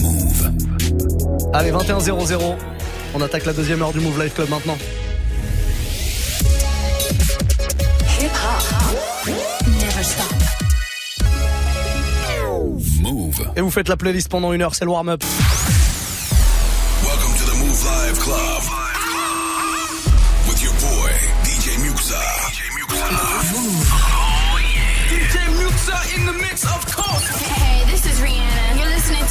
Move. 0.00 0.52
Allez, 1.52 1.72
21-0-0. 1.72 2.56
On 3.14 3.20
attaque 3.20 3.46
la 3.46 3.52
deuxième 3.52 3.82
heure 3.82 3.92
du 3.92 4.00
Move 4.00 4.20
Live 4.22 4.32
Club 4.32 4.48
maintenant. 4.48 4.78
Move. 13.02 13.44
Et 13.56 13.60
vous 13.60 13.70
faites 13.70 13.88
la 13.88 13.96
playlist 13.96 14.28
pendant 14.28 14.52
une 14.52 14.62
heure, 14.62 14.74
c'est 14.74 14.84
le 14.84 14.90
warm-up. 14.92 15.22
Welcome 17.02 17.34
to 17.38 17.44
the 17.50 17.56
Move 17.58 18.06
Live 18.06 18.18
Club. 18.22 18.51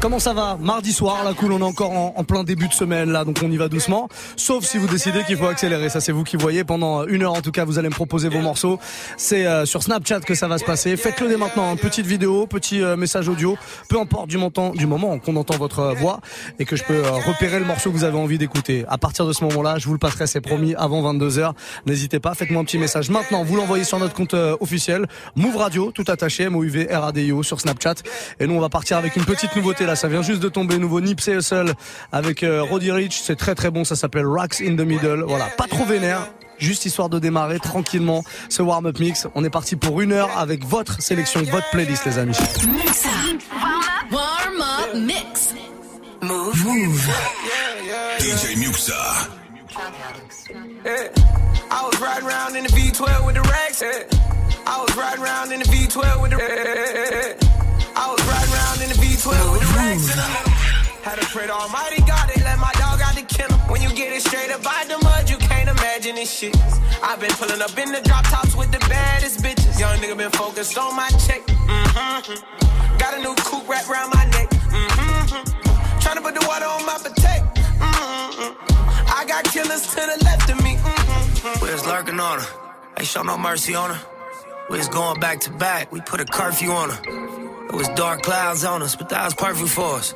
Comment 0.00 0.18
ça 0.18 0.32
va 0.32 0.56
Mardi 0.58 0.94
soir, 0.94 1.24
la 1.26 1.34
cool, 1.34 1.52
on 1.52 1.58
est 1.60 1.62
encore 1.62 1.90
en, 1.92 2.24
plein 2.24 2.42
début 2.42 2.68
de 2.68 2.72
semaine 2.72 3.10
là, 3.12 3.24
donc 3.26 3.36
on 3.44 3.50
y 3.50 3.58
va 3.58 3.68
doucement. 3.68 4.08
Sauf 4.34 4.64
si 4.64 4.78
vous 4.78 4.86
décidez 4.86 5.24
qu'il 5.24 5.36
faut 5.36 5.44
accélérer, 5.46 5.90
ça 5.90 6.00
c'est 6.00 6.10
vous 6.10 6.24
qui 6.24 6.38
voyez. 6.38 6.64
Pendant 6.64 7.02
euh, 7.02 7.06
une 7.10 7.22
heure 7.22 7.34
en 7.34 7.42
tout 7.42 7.50
cas, 7.50 7.66
vous 7.66 7.78
allez 7.78 7.90
me 7.90 7.94
proposer 7.94 8.30
vos 8.30 8.40
morceaux. 8.40 8.78
C'est 9.18 9.46
euh, 9.46 9.66
sur 9.66 9.82
Snapchat 9.82 10.20
que 10.20 10.34
ça 10.34 10.48
va 10.48 10.56
se 10.56 10.64
passer. 10.64 10.96
Faites-le 10.96 11.28
dès 11.28 11.36
maintenant, 11.36 11.70
hein. 11.70 11.76
petite 11.76 12.06
vidéo, 12.06 12.46
petit 12.46 12.82
euh, 12.82 12.96
message 12.96 13.28
audio, 13.28 13.58
peu 13.90 14.00
importe 14.00 14.28
du, 14.28 14.38
montant, 14.38 14.70
du 14.70 14.86
moment 14.86 15.18
qu'on 15.18 15.36
entend 15.36 15.58
votre 15.58 15.92
voix 15.98 16.20
et 16.58 16.64
que 16.64 16.76
je 16.76 16.84
peux 16.84 17.02
repérer 17.26 17.58
le 17.58 17.66
morceau 17.66 17.90
que 17.92 17.96
vous 17.98 18.04
avez 18.04 18.16
envie 18.18 18.38
d'écouter. 18.38 18.86
À 18.88 18.96
partir 18.96 19.26
de 19.26 19.34
ce 19.34 19.44
moment-là, 19.44 19.74
je 19.78 19.84
vous 19.86 19.92
le 19.92 19.98
passerai, 19.98 20.26
c'est 20.26 20.40
promis, 20.40 20.74
avant 20.76 21.02
22h. 21.12 21.52
N'hésitez 21.84 22.20
pas, 22.20 22.32
faites-moi 22.34 22.62
un 22.62 22.64
petit 22.64 22.78
message 22.78 23.10
maintenant. 23.10 23.44
Vous 23.44 23.54
l'envoyez 23.56 23.84
sur 23.84 23.98
notre 23.98 24.14
compte 24.14 24.32
officiel, 24.32 25.06
Move 25.36 25.58
Radio, 25.58 25.92
tout 25.92 26.04
attaché, 26.08 26.44
m 26.44 26.56
o 26.56 26.64
u 26.64 26.70
v 26.70 26.88
r 26.90 27.04
a 27.04 27.12
d 27.12 27.26
i 27.26 27.32
o 27.32 27.42
sur 27.42 27.60
Snapchat. 27.60 27.96
Et 28.40 28.46
nous, 28.46 28.54
on 28.54 28.60
va 28.60 28.70
partir 28.70 28.96
avec 28.96 29.16
une 29.16 29.24
petite 29.26 29.54
nouveauté 29.54 29.84
là. 29.84 29.94
Ça 29.96 30.08
vient 30.08 30.22
juste 30.22 30.40
de 30.40 30.48
tomber. 30.48 30.78
Nouveau 30.78 31.00
Nipsey 31.02 31.32
Hussle 31.34 31.74
avec 32.10 32.42
euh, 32.42 32.62
Roddy 32.62 32.90
Rich. 32.90 33.20
C'est 33.22 33.36
très 33.36 33.54
très 33.54 33.70
bon. 33.70 33.84
Ça 33.84 33.96
s'appelle 33.96 34.26
Racks 34.26 34.62
in 34.62 34.76
the 34.76 34.80
Middle. 34.80 35.24
Voilà. 35.28 35.44
Pas 35.56 35.66
trop 35.66 35.84
vénère. 35.84 36.26
Juste 36.58 36.86
histoire 36.86 37.08
de 37.10 37.18
démarrer 37.18 37.58
tranquillement 37.58 38.24
ce 38.48 38.62
warm-up 38.62 38.98
mix. 38.98 39.26
On 39.34 39.44
est 39.44 39.50
parti 39.50 39.76
pour 39.76 40.00
une 40.00 40.12
heure 40.12 40.30
avec 40.38 40.64
votre 40.66 41.02
sélection, 41.02 41.42
votre 41.50 41.68
playlist, 41.70 42.04
les 42.06 42.16
amis. 42.18 42.32
DJ 42.34 42.64
Muxa. 48.56 48.94
Eh, 50.84 51.08
I 51.72 51.82
was 51.84 51.94
in 52.54 52.64
the 52.64 52.68
V12 52.70 53.26
with 56.22 56.30
the 56.30 56.38
eh. 56.40 57.34
12 59.20 59.52
with 59.52 59.76
racks. 59.76 60.08
Had 61.04 61.20
to 61.20 61.26
pray 61.26 61.46
to 61.46 61.52
Almighty 61.52 62.00
God, 62.08 62.30
they 62.34 62.40
let 62.42 62.58
my 62.58 62.72
dog 62.80 63.00
out 63.04 63.14
the 63.16 63.20
kennel. 63.22 63.58
When 63.68 63.82
you 63.82 63.92
get 63.92 64.12
it 64.14 64.22
straight 64.24 64.50
up 64.50 64.64
out 64.64 64.88
the 64.88 64.96
mud, 65.04 65.28
you 65.28 65.36
can't 65.36 65.68
imagine 65.68 66.14
this 66.14 66.32
shit. 66.32 66.56
I've 67.02 67.20
been 67.20 67.30
pulling 67.32 67.60
up 67.60 67.76
in 67.76 67.92
the 67.92 68.00
drop 68.00 68.24
tops 68.24 68.56
with 68.56 68.72
the 68.72 68.78
baddest 68.88 69.40
bitches. 69.40 69.78
Young 69.78 69.98
nigga 69.98 70.16
been 70.16 70.30
focused 70.30 70.78
on 70.78 70.96
my 70.96 71.08
check. 71.28 71.44
Mm-hmm. 71.46 72.96
Got 72.96 73.18
a 73.18 73.18
new 73.20 73.34
coupe 73.44 73.68
wrapped 73.68 73.90
around 73.90 74.08
my 74.14 74.24
neck. 74.24 74.48
Mm-hmm. 74.48 76.00
Trying 76.00 76.16
to 76.16 76.22
put 76.22 76.34
the 76.34 76.44
water 76.48 76.64
on 76.64 76.86
my 76.86 76.96
potato. 76.96 77.44
Mm-hmm. 77.76 79.20
I 79.20 79.26
got 79.28 79.44
killers 79.44 79.82
to 79.86 79.96
the 79.96 80.24
left 80.24 80.48
of 80.48 80.64
me. 80.64 80.76
Mm-hmm. 80.76 81.60
Where's 81.62 81.84
lurking 81.86 82.20
on 82.20 82.40
her. 82.40 82.46
Ain't 82.98 83.06
show 83.06 83.22
no 83.22 83.36
mercy 83.36 83.74
on 83.74 83.90
her. 83.90 84.00
We 84.70 84.78
was 84.78 84.88
going 84.88 85.20
back 85.20 85.40
to 85.40 85.50
back. 85.52 85.92
We 85.92 86.00
put 86.00 86.20
a 86.20 86.24
curfew 86.24 86.70
on 86.70 86.88
her. 86.88 87.29
It 87.72 87.76
was 87.76 87.88
dark 87.90 88.22
clouds 88.22 88.64
on 88.64 88.82
us, 88.82 88.96
but 88.96 89.08
that 89.10 89.24
was 89.24 89.32
perfect 89.32 89.68
for 89.68 89.94
us. 89.94 90.12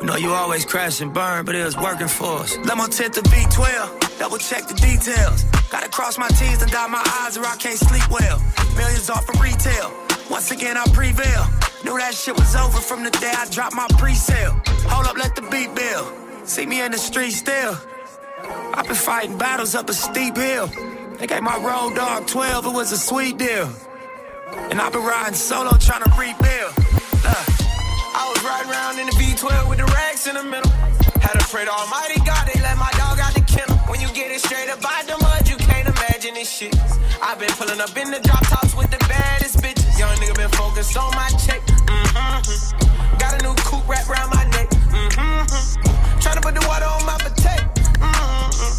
We 0.00 0.08
know 0.08 0.16
you 0.16 0.32
always 0.32 0.64
crash 0.64 1.00
and 1.00 1.14
burn, 1.14 1.44
but 1.44 1.54
it 1.54 1.64
was 1.64 1.76
working 1.76 2.08
for 2.08 2.38
us. 2.42 2.56
Let 2.66 2.76
my 2.76 2.88
tip 2.88 3.12
to 3.12 3.20
B12, 3.22 4.18
double 4.18 4.38
check 4.38 4.66
the 4.66 4.74
details. 4.74 5.44
Gotta 5.70 5.88
cross 5.88 6.18
my 6.18 6.26
T's 6.26 6.60
and 6.62 6.70
dot 6.72 6.90
my 6.90 7.00
I's 7.22 7.38
or 7.38 7.44
I 7.46 7.54
can't 7.58 7.78
sleep 7.78 8.10
well. 8.10 8.42
Millions 8.76 9.08
off 9.08 9.28
of 9.28 9.40
retail, 9.40 9.92
once 10.28 10.50
again 10.50 10.76
I 10.76 10.82
prevail. 10.86 11.46
Knew 11.84 11.96
that 11.96 12.12
shit 12.12 12.34
was 12.34 12.56
over 12.56 12.78
from 12.80 13.04
the 13.04 13.10
day 13.12 13.32
I 13.38 13.46
dropped 13.50 13.76
my 13.76 13.86
pre-sale. 13.98 14.60
Hold 14.90 15.06
up, 15.06 15.16
let 15.16 15.36
the 15.36 15.42
beat 15.42 15.72
build. 15.76 16.12
See 16.44 16.66
me 16.66 16.80
in 16.82 16.90
the 16.90 16.98
street 16.98 17.30
still. 17.30 17.78
I've 18.74 18.84
been 18.88 18.96
fighting 18.96 19.38
battles 19.38 19.76
up 19.76 19.88
a 19.88 19.94
steep 19.94 20.36
hill. 20.36 20.68
They 21.18 21.28
gave 21.28 21.44
my 21.44 21.56
road 21.58 21.94
dog 21.94 22.26
12, 22.26 22.66
it 22.66 22.72
was 22.74 22.90
a 22.90 22.98
sweet 22.98 23.38
deal. 23.38 23.70
And 24.70 24.80
I've 24.80 24.92
been 24.92 25.04
riding 25.04 25.34
solo 25.34 25.70
trying 25.78 26.02
to 26.02 26.10
rebuild. 26.18 26.74
Uh, 27.26 28.20
I 28.22 28.24
was 28.30 28.38
riding 28.46 28.70
around 28.70 28.94
in 29.02 29.06
the 29.10 29.16
V12 29.18 29.68
with 29.68 29.78
the 29.82 29.88
racks 29.98 30.26
in 30.30 30.34
the 30.38 30.44
middle. 30.46 30.70
Had 31.18 31.34
a 31.34 31.44
pray 31.50 31.66
to 31.66 31.72
Almighty 31.74 32.22
God, 32.22 32.42
they 32.46 32.58
let 32.62 32.78
my 32.78 32.90
dog 33.02 33.18
out 33.18 33.34
the 33.34 33.42
kennel. 33.42 33.76
When 33.90 34.00
you 34.00 34.06
get 34.14 34.30
it 34.30 34.40
straight 34.40 34.70
up 34.70 34.80
by 34.80 35.02
the 35.10 35.18
mud, 35.18 35.48
you 35.50 35.58
can't 35.58 35.88
imagine 35.90 36.34
this 36.34 36.46
shit. 36.48 36.74
I've 37.20 37.38
been 37.42 37.50
pulling 37.58 37.80
up 37.82 37.94
in 37.98 38.14
the 38.14 38.20
drop 38.22 38.46
tops 38.46 38.78
with 38.78 38.90
the 38.94 39.00
baddest 39.10 39.58
bitches. 39.58 39.90
Young 39.98 40.14
nigga 40.22 40.36
been 40.38 40.52
focused 40.54 40.96
on 40.96 41.10
my 41.18 41.28
check. 41.42 41.60
Mm-hmm. 41.66 43.18
Got 43.18 43.32
a 43.40 43.40
new 43.42 43.54
coupe 43.66 43.86
wrapped 43.90 44.06
around 44.08 44.30
my 44.30 44.44
neck. 44.54 44.70
Mm-hmm. 44.70 46.22
Trying 46.22 46.38
to 46.38 46.44
put 46.46 46.54
the 46.54 46.62
water 46.70 46.86
on 46.86 47.02
my 47.10 47.18
potato. 47.18 47.66
Mm-hmm. 47.98 48.74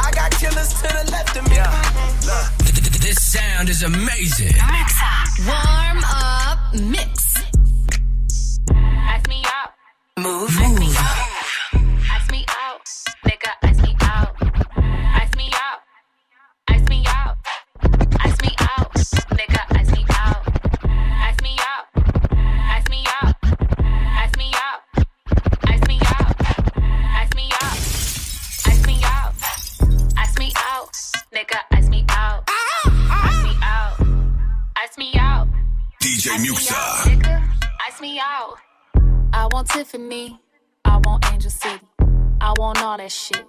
I 0.00 0.08
got 0.16 0.32
killers 0.40 0.72
to 0.80 0.88
the 0.96 1.02
left 1.12 1.36
of 1.36 1.44
me. 1.44 1.56
Yeah. 1.60 1.68
Mm-hmm. 1.68 3.04
This 3.04 3.20
sound 3.20 3.68
is 3.68 3.82
amazing. 3.82 4.56
Mix 4.56 4.88
Warm 5.44 6.00
up. 6.08 6.58
Mix. 6.72 7.31
Move. 10.22 10.56
Move. 10.60 10.96
Ask 12.14 12.30
me 12.30 12.46
out, 12.48 12.88
nigga. 13.26 13.61
I 39.34 39.46
want 39.50 39.68
Tiffany. 39.70 40.38
I 40.84 40.98
want 41.04 41.24
Angel 41.32 41.50
City. 41.50 41.80
I 42.40 42.52
want 42.58 42.82
all 42.82 42.98
that 42.98 43.10
shit. 43.10 43.42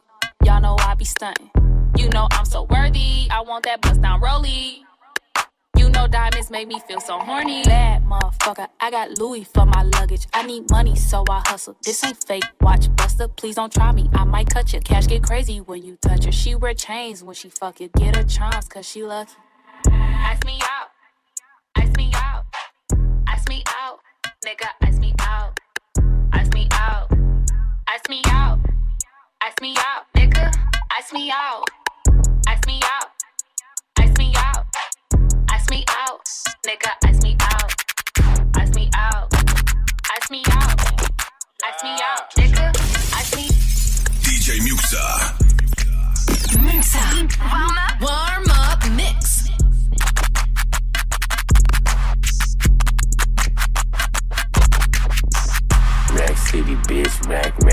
Y'all 0.45 0.61
know 0.61 0.77
I 0.79 0.93
be 0.95 1.03
stunting. 1.03 1.49
You 1.97 2.07
know 2.09 2.27
I'm 2.31 2.45
so 2.45 2.63
worthy. 2.63 3.27
I 3.29 3.41
want 3.41 3.65
that 3.65 3.81
bust 3.81 4.01
down 4.01 4.21
Roly. 4.21 4.83
You 5.75 5.89
know 5.89 6.07
diamonds 6.07 6.49
make 6.49 6.67
me 6.69 6.79
feel 6.87 7.01
so 7.01 7.19
horny. 7.19 7.63
Bad 7.63 8.05
motherfucker, 8.05 8.67
I 8.79 8.91
got 8.91 9.11
Louis 9.19 9.43
for 9.43 9.65
my 9.65 9.81
luggage. 9.83 10.25
I 10.33 10.43
need 10.45 10.69
money, 10.71 10.95
so 10.95 11.25
I 11.29 11.41
hustle. 11.45 11.75
This 11.83 12.03
ain't 12.05 12.23
fake. 12.23 12.43
Watch 12.61 12.95
Buster, 12.95 13.27
please 13.27 13.55
don't 13.55 13.73
try 13.73 13.91
me. 13.91 14.09
I 14.13 14.23
might 14.23 14.49
cut 14.49 14.71
your 14.71 14.81
cash. 14.83 15.07
Get 15.07 15.23
crazy 15.23 15.57
when 15.59 15.83
you 15.83 15.97
touch 15.97 16.23
her. 16.25 16.31
She 16.31 16.55
wear 16.55 16.73
chains 16.73 17.23
when 17.23 17.35
she 17.35 17.49
fuck 17.49 17.81
it. 17.81 17.91
Get 17.93 18.15
her 18.15 18.23
charms, 18.23 18.67
cause 18.69 18.85
she 18.87 19.03
lucky. 19.03 19.33
Ask 19.89 20.45
me 20.45 20.59
out. 20.61 20.87
ask 21.83 21.97
me 21.97 22.11
out. 22.15 22.43
ask 23.27 23.49
me 23.49 23.63
out. 23.67 23.99
Nigga, 24.45 24.99
me 24.99 25.02
Ask 28.05 28.09
me 28.09 28.21
out. 28.27 28.59
ask 29.41 29.61
me 29.61 29.73
out, 29.77 30.03
nigga. 30.13 30.51
Ask 30.91 31.13
me 31.13 31.31
out. 31.33 31.63
ask 32.49 32.67
me 32.67 32.81
out. 32.83 33.07
ask 33.97 34.17
me 34.17 34.33
out. 34.35 34.65
ask 35.49 35.69
me 35.71 35.85
out. 35.87 36.19
Nigga, 36.67 36.91
Ask 37.07 37.23
me 37.23 37.37
out. 37.45 37.73
ask 38.59 38.75
me 38.75 38.89
out. 38.93 39.33
ask 40.17 40.29
me 40.31 40.43
out. 40.51 40.79
ask 41.63 41.83
me 41.83 41.95
out, 42.03 42.33
nigga. 42.35 43.13
Ask 43.15 43.35
me. 43.37 43.47
DJ 44.27 44.59
Muxxa. 44.67 45.37
Muxxa. 46.59 47.41
Warm 47.41 47.77
up. 47.77 48.01
Warm 48.01 48.49
up. 48.49 48.52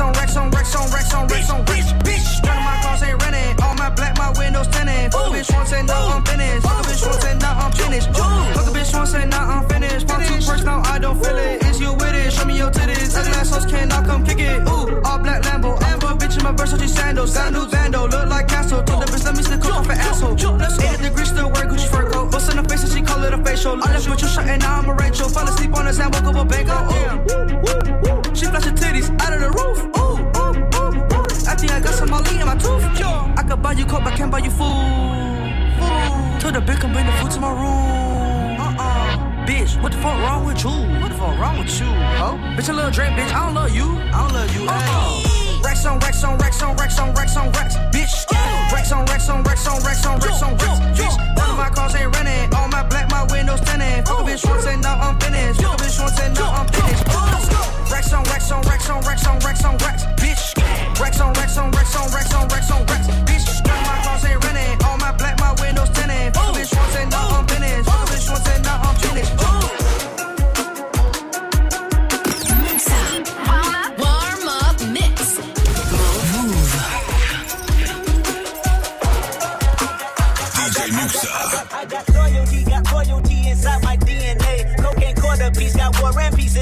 racks 0.08 0.36
on 0.38 0.50
racks 0.52 0.74
on 0.76 0.88
racks 0.90 1.12
on 1.14 1.28
racks 1.28 1.28
on 1.28 1.28
racks 1.28 1.50
on 1.50 1.66
racks. 1.66 1.92
Bitch, 2.08 2.44
none 2.46 2.58
of 2.58 2.64
my 2.64 2.80
cars 2.82 3.04
ain't 3.04 3.22
renting. 3.22 3.64
All 3.64 3.76
my 3.76 3.90
black, 3.90 4.18
my 4.18 4.32
windows 4.40 4.68
tinted. 4.68 5.12
Fuck 5.12 5.28
a 5.28 5.36
bitch 5.36 5.54
once 5.54 5.74
and 5.74 5.88
now 5.88 6.08
I'm 6.16 6.24
finished. 6.24 6.62
Fuck 6.66 6.80
a 6.80 6.84
bitch 6.88 7.06
once 7.08 7.26
and 7.26 7.42
now 7.42 7.58
I'm 7.60 7.72
finished. 7.74 8.08
Fuck 8.14 8.68
a 8.68 8.72
bitch 8.72 8.94
once 8.96 9.14
and 9.16 9.30
now 9.30 9.48
I'm 9.48 9.70
finished. 9.70 10.08
Pop 10.08 10.22
two 10.24 10.34
perks, 10.36 10.64
now 10.64 10.82
I 10.86 11.00
don't 11.00 11.22
feel 11.22 11.36
it. 11.38 11.64
Is 11.66 11.82
you 11.82 11.94
with 11.94 12.16
it? 12.16 12.32
Show 12.32 12.46
me 12.46 12.58
your 12.58 12.72
titties. 12.72 13.16
Ugly 13.18 13.32
ass 13.34 13.50
hoes 13.50 13.66
cannot 13.66 14.06
come 14.06 14.26
kick 14.26 14.40
it. 14.40 14.60
Ooh, 14.70 15.02
all 15.04 15.20
black 15.20 15.42
Lambo. 15.44 15.82
Amber 15.84 16.16
bitch 16.16 16.38
in 16.38 16.44
my 16.44 16.54
Versace 16.54 16.88
sandals. 16.88 17.34
Got 17.34 17.52
new 17.54 17.66
Vando. 17.66 18.10
look 18.10 18.30
like 18.30 18.48
castle. 18.48 18.82
Told 18.84 19.04
the 19.04 19.12
bitch 19.12 19.26
let 19.26 19.36
me 19.36 19.44
slick 19.44 19.66
off 19.66 19.86
an 19.90 19.98
asshole. 19.98 20.32
8 20.40 21.02
degrees 21.02 21.28
still 21.30 21.50
wear 21.52 21.68
Gucci 21.68 21.88
fur 21.90 22.10
coat. 22.10 22.32
Bust 22.32 22.50
in 22.52 22.58
the 22.58 22.64
face 22.70 22.84
and 22.84 22.92
she 22.94 23.02
call 23.02 23.22
it 23.26 23.34
a 23.34 23.44
facial. 23.44 23.74
I 23.84 23.92
left 23.94 24.10
with 24.10 24.22
you 24.22 24.28
shut 24.30 24.48
and 24.48 24.62
now 24.62 24.78
I'm 24.80 24.88
a 24.90 24.94
Rachel. 24.94 25.28
Fell 25.28 25.44
asleep 25.48 25.76
on 25.76 25.86
the 25.86 25.92
sand, 25.94 26.14
woke 26.16 26.24
up 26.24 26.36
a 26.36 26.46
bank. 26.46 26.68
Oh, 26.72 28.16
ooh. 28.16 28.19
Splash 28.50 28.66
your 28.66 28.74
titties 28.74 29.10
out 29.22 29.32
of 29.34 29.40
the 29.46 29.52
roof. 29.62 29.78
Ooh, 29.94 30.00
ooh, 30.02 30.42
ooh, 30.42 31.22
ooh. 31.22 31.24
I 31.48 31.54
think 31.54 31.72
I 31.72 31.80
got 31.80 31.94
some 31.94 32.10
money 32.10 32.40
in 32.40 32.48
my 32.48 32.56
tooth. 32.56 32.82
Yeah. 33.00 33.36
I 33.38 33.44
could 33.44 33.62
buy 33.62 33.74
you 33.74 33.86
coke, 33.86 34.02
I 34.02 34.12
can't 34.18 34.32
buy 34.32 34.40
you 34.40 34.50
food. 34.50 35.84
Ooh. 35.84 36.40
Told 36.42 36.56
the 36.56 36.60
bitch, 36.68 36.80
come 36.82 36.92
bring 36.94 37.06
the 37.06 37.12
food 37.22 37.30
to 37.30 37.40
my 37.40 37.52
room. 37.52 38.58
Uh-uh. 38.66 39.46
Bitch, 39.46 39.80
what 39.84 39.92
the 39.92 40.00
fuck 40.00 40.18
wrong 40.24 40.46
with 40.48 40.64
you? 40.64 40.72
What 41.00 41.10
the 41.12 41.18
fuck 41.22 41.38
wrong 41.38 41.60
with 41.60 41.80
you? 41.80 41.86
Oh, 42.26 42.42
bitch, 42.58 42.70
a 42.70 42.74
little 42.74 42.90
drink, 42.90 43.14
bitch. 43.16 43.32
I 43.32 43.46
don't 43.46 43.54
love 43.54 43.70
you. 43.70 43.86
I 43.86 44.18
don't 44.26 44.34
love 44.34 44.52
you. 44.58 44.64
Uh-uh. 44.64 44.74
Hey. 44.80 45.62
Racks 45.64 45.86
on 45.86 46.00
Rex 46.00 46.24
on 46.24 46.36
Rex 46.40 46.60
on 46.64 46.76
Rex 46.76 46.98
on 46.98 47.14
Rex 47.14 47.38
on 47.38 47.52
Rex, 47.52 47.76
bitch. 47.96 48.16
Yeah 48.32 48.39
racks 48.80 48.92
on 48.92 49.06
racks 49.06 49.28
on 49.30 49.44
racks 49.44 49.68
on 49.68 49.82
racks 49.84 50.06
on 50.06 50.18
racks 50.20 50.42
on 50.42 50.56
racks. 50.56 51.00
Bitch, 51.00 51.42
all 51.44 51.52
of 51.52 51.58
my 51.58 51.70
cars 51.70 51.96
ain't 51.96 52.16
running. 52.16 52.54
All 52.56 52.68
my 52.70 52.84
black, 52.84 53.12
my 53.12 53.24
windows 53.26 53.60
tinted. 53.62 54.08
Fuck 54.08 54.22
a 54.22 54.24
bitch 54.24 54.46
once 54.48 54.66
and 54.68 54.82
now 54.82 54.98
I'm 55.00 55.20
finished. 55.20 55.62
Fuck 55.62 55.76
a 55.80 55.84
bitch 55.84 56.00
once 56.00 56.20
and 56.22 56.34
now 56.36 56.52
I'm 56.54 56.68
finished. 56.68 57.04
on 57.10 57.90
racks 57.92 58.12
on 58.12 58.24
racks 58.24 58.52
on 58.52 58.62
racks 59.02 59.28
on 59.28 59.38
racks 59.40 59.66
on 59.66 59.78
racks. 59.80 60.04
Bitch, 60.24 60.56
racks 61.00 61.20
on 61.20 61.34
racks 61.34 61.58
on 61.58 61.72
racks 61.72 61.96
on 61.96 62.08
racks 62.12 62.32
on 62.34 62.48
racks 62.48 62.72
on 62.72 62.86
racks. 62.88 63.08
Bitch. 63.30 63.39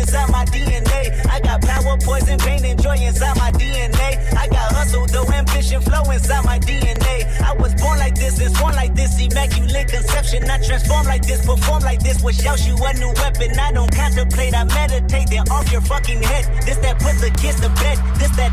inside 0.08 0.30
my 0.32 0.46
DNA. 0.46 1.02
I 1.30 1.40
got 1.42 1.62
power, 1.62 1.98
poison, 2.04 2.38
pain, 2.40 2.64
and 2.66 2.82
joy 2.82 2.96
inside 2.96 3.36
my 3.38 3.52
DNA. 3.52 4.34
I 4.36 4.48
got 4.48 4.72
hustle, 4.72 5.06
though 5.08 5.28
ambition 5.28 5.82
flow 5.82 6.04
inside 6.12 6.46
my 6.46 6.60
DNA. 6.60 7.16
I 7.42 7.54
was 7.56 7.74
born 7.76 8.00
like 8.00 8.16
this, 8.16 8.40
and 8.40 8.56
sworn 8.56 8.76
like 8.76 8.96
this, 8.96 9.20
immaculate 9.20 9.90
conception. 9.90 10.50
I 10.50 10.64
transform 10.64 11.06
like 11.06 11.26
this, 11.26 11.46
perform 11.46 11.84
like 11.84 12.00
this, 12.02 12.22
which 12.24 12.38
shout 12.38 12.66
you 12.66 12.76
a 12.80 12.94
new 12.94 13.12
weapon. 13.14 13.60
I 13.60 13.72
don't 13.72 13.94
contemplate, 13.94 14.54
I 14.56 14.64
meditate, 14.64 15.30
then 15.30 15.48
off 15.50 15.72
your 15.72 15.82
fucking 15.82 16.24
head. 16.24 16.64
This 16.64 16.78
that 16.78 17.00
puts 17.00 17.20
the 17.22 17.32
kiss 17.32 17.60
to 17.60 17.70
bed, 17.82 17.98
this 18.16 18.32
that. 18.38 18.52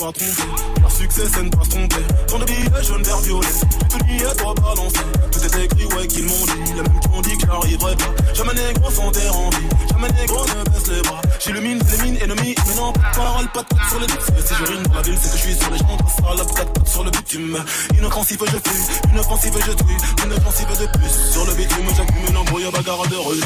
n'est 0.00 0.80
Par 0.82 0.90
succès, 0.90 1.22
c'est 1.32 1.42
ne 1.42 1.48
pas 1.50 1.62
se 1.64 1.70
tromper. 1.70 2.02
Tant 2.28 2.38
de 2.38 2.44
billets, 2.44 2.82
jaune, 2.82 3.02
vert, 3.02 3.18
violet. 3.20 3.46
Tout 3.90 4.06
n'y 4.06 4.16
est 4.16 4.36
pas 4.42 4.54
balancé. 4.54 5.00
Tout 5.30 5.38
est 5.38 5.64
écrit, 5.64 5.84
ouais, 5.94 6.06
qu'ils 6.08 6.24
m'ont 6.24 6.44
dit. 6.44 6.72
Les 6.74 6.82
même 6.82 7.00
qui 7.00 7.08
ont 7.08 7.20
dit 7.20 7.36
que 7.38 7.46
j'arriverai 7.46 7.96
pas. 7.96 8.12
Jamais 8.34 8.54
négro 8.54 8.90
sans 8.90 9.10
terre 9.12 9.36
en 9.36 9.50
vie. 9.50 9.68
Jamais 9.90 10.08
négro 10.18 10.40
ne 10.46 10.64
baisse 10.70 10.88
les 10.90 11.02
bras. 11.02 11.20
J'illumine 11.44 11.78
les 11.90 12.02
mines 12.02 12.18
ennemies. 12.22 12.54
Mais 12.66 12.74
non, 12.74 12.92
parole, 13.14 13.46
pas 13.52 13.62
de 13.62 13.88
sur 13.90 14.00
les 14.00 14.06
dix, 14.06 14.46
Si 14.46 14.54
je 14.54 14.64
rime 14.72 14.82
dans 14.88 14.94
la 14.94 15.02
ville, 15.02 15.18
c'est 15.22 15.30
que 15.30 15.36
je 15.38 15.42
suis 15.42 15.54
sur 15.62 15.70
les 15.70 15.78
gens. 15.78 15.96
Passe 15.96 16.16
ça, 16.16 16.24
la 16.38 16.44
tête 16.44 16.88
sur 16.88 17.04
le 17.04 17.10
bitume. 17.12 17.64
Inoffensive, 17.98 18.38
je 18.44 18.70
fuis. 18.70 18.82
Une 19.12 19.18
offensive, 19.20 19.52
je 19.64 19.72
tue. 19.72 20.26
Une 20.26 20.32
offensive 20.32 20.68
de 20.70 20.98
plus. 20.98 21.32
Sur 21.32 21.46
le 21.46 21.54
bitume, 21.54 21.86
j'accumule 21.96 22.36
un 22.36 22.44
brouillard 22.50 22.72
bagarre 22.72 23.06
de 23.08 23.16
rue. 23.16 23.40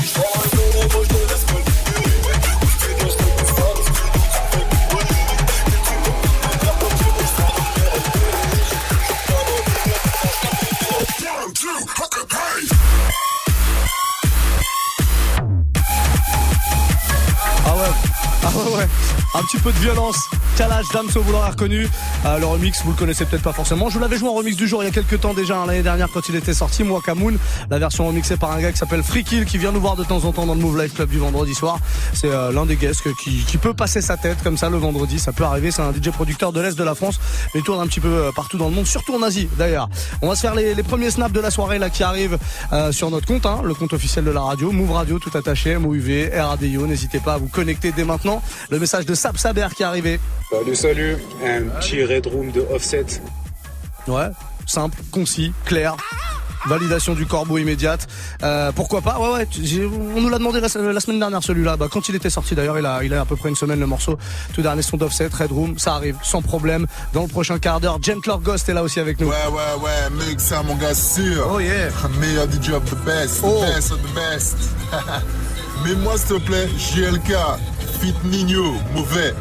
Un 19.40 19.44
petit 19.44 19.58
peu 19.58 19.70
de 19.70 19.78
violence 19.78 20.28
Kalash 20.58 20.88
Damso, 20.92 21.22
vous 21.22 21.30
l'aurez 21.30 21.50
reconnu. 21.50 21.86
Euh, 22.26 22.38
le 22.40 22.46
remix, 22.46 22.82
vous 22.82 22.90
le 22.90 22.96
connaissez 22.96 23.24
peut-être 23.24 23.44
pas 23.44 23.52
forcément. 23.52 23.90
Je 23.90 24.00
l'avais 24.00 24.18
joué 24.18 24.28
en 24.28 24.32
remix 24.34 24.56
du 24.56 24.66
jour 24.66 24.82
il 24.82 24.86
y 24.86 24.88
a 24.88 24.90
quelques 24.90 25.20
temps 25.20 25.32
déjà, 25.32 25.56
hein, 25.56 25.66
l'année 25.66 25.84
dernière 25.84 26.08
quand 26.12 26.28
il 26.28 26.34
était 26.34 26.52
sorti, 26.52 26.82
moi 26.82 27.00
Kamoun. 27.00 27.38
La 27.70 27.78
version 27.78 28.08
remixée 28.08 28.36
par 28.36 28.50
un 28.50 28.60
gars 28.60 28.72
qui 28.72 28.78
s'appelle 28.78 29.04
Free 29.04 29.22
qui 29.22 29.46
vient 29.56 29.70
nous 29.70 29.80
voir 29.80 29.94
de 29.94 30.02
temps 30.02 30.24
en 30.24 30.32
temps 30.32 30.46
dans 30.46 30.56
le 30.56 30.60
Move 30.60 30.76
Life 30.82 30.94
Club 30.94 31.10
du 31.10 31.18
vendredi 31.18 31.54
soir. 31.54 31.78
C'est 32.12 32.26
euh, 32.32 32.50
l'un 32.50 32.66
des 32.66 32.74
guests 32.74 33.02
qui, 33.22 33.56
peut 33.58 33.72
passer 33.72 34.00
sa 34.00 34.16
tête 34.16 34.38
comme 34.42 34.56
ça 34.58 34.68
le 34.68 34.78
vendredi. 34.78 35.20
Ça 35.20 35.30
peut 35.30 35.44
arriver, 35.44 35.70
c'est 35.70 35.82
un 35.82 35.92
DJ 35.92 36.10
producteur 36.10 36.52
de 36.52 36.60
l'Est 36.60 36.76
de 36.76 36.82
la 36.82 36.96
France, 36.96 37.20
mais 37.54 37.60
il 37.60 37.62
tourne 37.62 37.80
un 37.80 37.86
petit 37.86 38.00
peu 38.00 38.08
euh, 38.12 38.32
partout 38.32 38.58
dans 38.58 38.68
le 38.68 38.74
monde, 38.74 38.86
surtout 38.88 39.14
en 39.14 39.22
Asie 39.22 39.48
d'ailleurs. 39.58 39.88
On 40.22 40.28
va 40.28 40.34
se 40.34 40.40
faire 40.40 40.56
les, 40.56 40.74
premiers 40.82 41.12
snaps 41.12 41.32
de 41.34 41.38
la 41.40 41.52
soirée 41.52 41.78
là 41.78 41.88
qui 41.88 42.02
arrivent 42.02 42.36
sur 42.90 43.10
notre 43.12 43.26
compte, 43.28 43.46
hein, 43.46 43.60
le 43.62 43.74
compte 43.74 43.92
officiel 43.92 44.24
de 44.24 44.32
la 44.32 44.40
radio, 44.40 44.72
Move 44.72 44.90
Radio 44.90 45.20
tout 45.20 45.30
attaché, 45.38 45.76
MOUV, 45.76 46.30
RADIO. 46.36 46.88
N'hésitez 46.88 47.20
pas 47.20 47.34
à 47.34 47.38
vous 47.38 47.46
connecter 47.48 47.92
dès 47.92 48.02
maintenant. 48.04 48.42
Le 48.70 48.80
message 48.80 49.06
de 49.06 49.14
Sab 49.14 49.36
Saber 49.36 49.68
qui 49.76 49.84
est 49.84 49.86
arrivé. 49.86 50.18
Salut, 50.50 50.74
salut. 50.76 51.16
Un 51.44 51.68
petit 51.78 52.02
Red 52.02 52.26
Room 52.26 52.50
de 52.50 52.62
Offset. 52.72 53.04
Ouais, 54.06 54.28
simple, 54.66 54.96
concis, 55.12 55.52
clair. 55.66 55.94
Validation 56.66 57.12
du 57.12 57.26
corbeau 57.26 57.58
immédiate. 57.58 58.08
Euh, 58.42 58.72
pourquoi 58.72 59.02
pas 59.02 59.18
Ouais, 59.18 59.30
ouais. 59.30 59.48
On 60.16 60.22
nous 60.22 60.30
l'a 60.30 60.38
demandé 60.38 60.60
la, 60.60 60.70
semaine 60.70 61.18
dernière 61.18 61.42
celui-là. 61.42 61.76
Bah, 61.76 61.88
quand 61.92 62.08
il 62.08 62.14
était 62.16 62.30
sorti 62.30 62.54
d'ailleurs, 62.54 62.78
il 62.78 62.86
a, 62.86 63.04
il 63.04 63.12
à 63.12 63.26
peu 63.26 63.36
près 63.36 63.50
une 63.50 63.56
semaine 63.56 63.78
le 63.78 63.86
morceau. 63.86 64.16
Tout 64.54 64.62
dernier 64.62 64.80
son 64.80 64.96
d'offset, 64.96 65.28
Red 65.38 65.52
Room, 65.52 65.78
ça 65.78 65.96
arrive 65.96 66.16
sans 66.24 66.40
problème. 66.40 66.86
Dans 67.12 67.22
le 67.22 67.28
prochain 67.28 67.58
quart 67.58 67.78
d'heure, 67.80 68.02
Gentler 68.02 68.36
Ghost 68.42 68.70
est 68.70 68.74
là 68.74 68.82
aussi 68.82 69.00
avec 69.00 69.20
nous. 69.20 69.28
Ouais, 69.28 69.34
ouais, 69.50 69.82
ouais. 69.84 70.26
Mec, 70.30 70.40
ça, 70.40 70.62
mon 70.62 70.76
gars 70.76 70.94
sûr. 70.94 71.46
Oh 71.54 71.60
yeah. 71.60 71.90
Meilleur 72.22 72.46
DJ 72.50 72.70
of 72.70 72.90
the 72.90 72.94
best, 73.04 73.40
oh. 73.44 73.62
of 73.64 73.90
the 73.90 74.14
best. 74.14 74.56
Mais 75.84 75.94
moi, 75.96 76.16
s'il 76.16 76.28
te 76.28 76.38
plaît, 76.40 76.68
JLK, 76.78 77.34
Fit 78.00 78.14
Nino, 78.24 78.72
mauvais. 78.94 79.34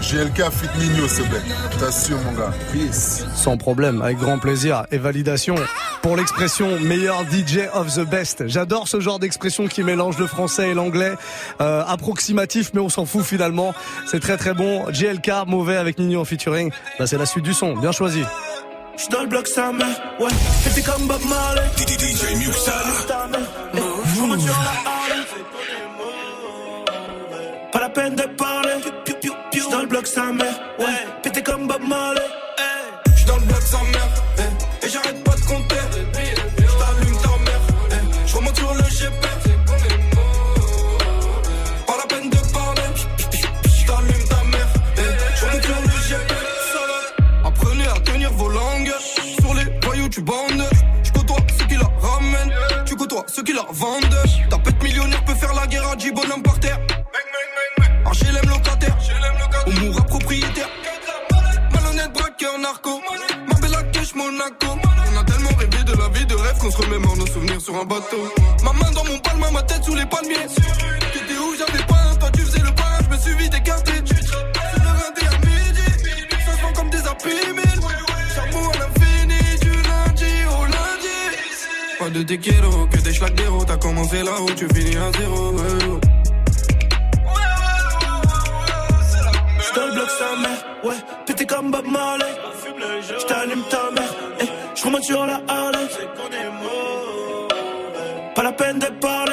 GLK 0.00 0.50
fit 0.50 0.68
Nino 0.78 1.08
ce 1.08 1.22
bête. 1.22 1.42
T'assures 1.80 2.18
mon 2.24 2.32
gars. 2.32 2.52
Peace. 2.72 3.24
Sans 3.34 3.56
problème, 3.56 4.02
avec 4.02 4.18
grand 4.18 4.38
plaisir 4.38 4.84
et 4.92 4.98
validation 4.98 5.54
pour 6.02 6.16
l'expression 6.16 6.78
meilleur 6.80 7.16
DJ 7.24 7.68
of 7.72 7.94
the 7.94 8.04
best. 8.06 8.44
J'adore 8.46 8.88
ce 8.88 9.00
genre 9.00 9.18
d'expression 9.18 9.66
qui 9.68 9.82
mélange 9.82 10.18
le 10.18 10.26
français 10.26 10.70
et 10.70 10.74
l'anglais. 10.74 11.14
Euh, 11.60 11.82
approximatif 11.86 12.72
mais 12.74 12.80
on 12.80 12.90
s'en 12.90 13.06
fout 13.06 13.24
finalement. 13.24 13.74
C'est 14.06 14.20
très 14.20 14.36
très 14.36 14.52
bon. 14.52 14.84
GLK 14.90 15.32
mauvais 15.46 15.76
avec 15.76 15.98
Nino 15.98 16.20
en 16.20 16.24
featuring. 16.24 16.70
Là, 16.70 16.76
bah, 16.98 17.06
c'est 17.06 17.18
la 17.18 17.26
suite 17.26 17.44
du 17.44 17.54
son, 17.54 17.74
bien 17.76 17.92
choisi. 17.92 18.22
J'suis 29.68 29.74
dans 29.74 29.82
le 29.82 29.88
bloc 29.88 30.06
sa 30.06 30.26
mère, 30.26 30.60
ouais. 30.78 31.06
Pété 31.24 31.42
comme 31.42 31.66
Bob 31.66 31.80
Marley, 31.88 32.20
J'suis 33.16 33.26
dans 33.26 33.34
le 33.36 33.46
bloc 33.46 33.62
sa 33.62 33.78
mère, 33.78 34.22
Et 34.80 34.88
j'arrête 34.88 35.24
pas 35.24 35.34
de 35.34 35.40
compter. 35.40 35.74
J't'allume 35.90 37.20
ta 37.20 37.28
mère, 37.28 37.60
je 38.24 38.30
J'remonte 38.30 38.56
sur 38.56 38.72
le 38.74 38.82
GP. 38.82 39.26
Pas 41.86 41.94
la 41.98 42.06
peine 42.06 42.30
de 42.30 42.36
parler. 42.36 43.38
J't'allume 43.64 44.24
ta 44.28 44.56
mère, 44.56 44.68
je 45.34 45.40
J'remonte 45.40 45.62
sur 45.64 45.80
le 45.80 46.16
GP. 46.16 46.32
Apprenez 47.44 47.86
à 47.88 48.00
tenir 48.02 48.30
vos 48.34 48.48
langues. 48.48 48.92
Sur 49.40 49.52
les 49.54 49.64
voyous, 49.82 50.08
tu 50.10 50.22
bandes. 50.22 50.62
J'côtoie 51.02 51.38
ceux 51.58 51.66
qui 51.66 51.74
la 51.74 51.90
ramènent. 52.08 52.52
Tu 52.86 52.94
côtoies 52.94 53.26
ceux 53.26 53.42
qui 53.42 53.52
la 53.52 53.64
vendent. 53.72 54.14
On 66.66 66.70
se 66.72 66.78
remet 66.78 66.98
nos 66.98 67.26
souvenirs 67.28 67.60
sur 67.60 67.76
un 67.80 67.84
bateau. 67.84 68.18
Ma 68.64 68.72
main 68.72 68.90
dans 68.90 69.04
mon 69.04 69.16
palme, 69.20 69.44
ma 69.52 69.62
tête 69.62 69.84
sous 69.84 69.94
les 69.94 70.04
palmiers. 70.06 70.48
T'étais 71.12 71.38
où 71.38 71.54
j'avais 71.56 71.84
pas, 71.84 72.16
toi 72.18 72.28
tu 72.32 72.40
faisais 72.40 72.58
le 72.58 72.74
pain, 72.74 72.92
je 73.04 73.16
me 73.16 73.20
suis 73.22 73.34
vite 73.36 73.54
écarté. 73.54 73.92
C'est 74.10 74.80
le 74.80 75.28
à 75.28 75.38
midi, 75.38 76.34
ça 76.44 76.52
se 76.66 76.72
comme 76.74 76.90
des 76.90 77.06
imprimés. 77.06 77.84
Charbon 78.34 78.68
à 78.70 78.78
l'infini, 78.78 79.42
du 79.60 79.70
lundi 79.70 80.34
au 80.58 80.62
lundi. 80.64 81.16
Pas 82.00 82.08
de 82.10 82.22
déquero, 82.24 82.86
que 82.90 82.96
des 82.96 83.12
d'héros 83.34 83.64
t'as 83.64 83.76
commencé 83.76 84.24
là 84.24 84.32
où 84.42 84.50
tu 84.54 84.66
finis 84.74 84.96
à 84.96 85.12
zéro. 85.16 85.50
Ouais, 85.50 85.62
ouais. 85.62 86.00
Je 89.60 89.72
te 89.72 89.94
bloque 89.94 90.10
sa 90.18 90.34
mère, 90.42 90.64
ouais, 90.82 90.96
t'étais 91.26 91.46
comme 91.46 91.70
Bob 91.70 91.86
Marley. 91.86 92.24
J't'allume 93.20 93.62
ta 93.70 93.88
mère, 93.94 94.12
je 94.76 94.84
remonte 94.84 95.04
sur 95.04 95.24
la 95.24 95.40
haleine. 95.48 95.88
Pas 98.34 98.42
la 98.42 98.52
peine 98.52 98.78
de 98.78 98.86
parler. 99.00 99.32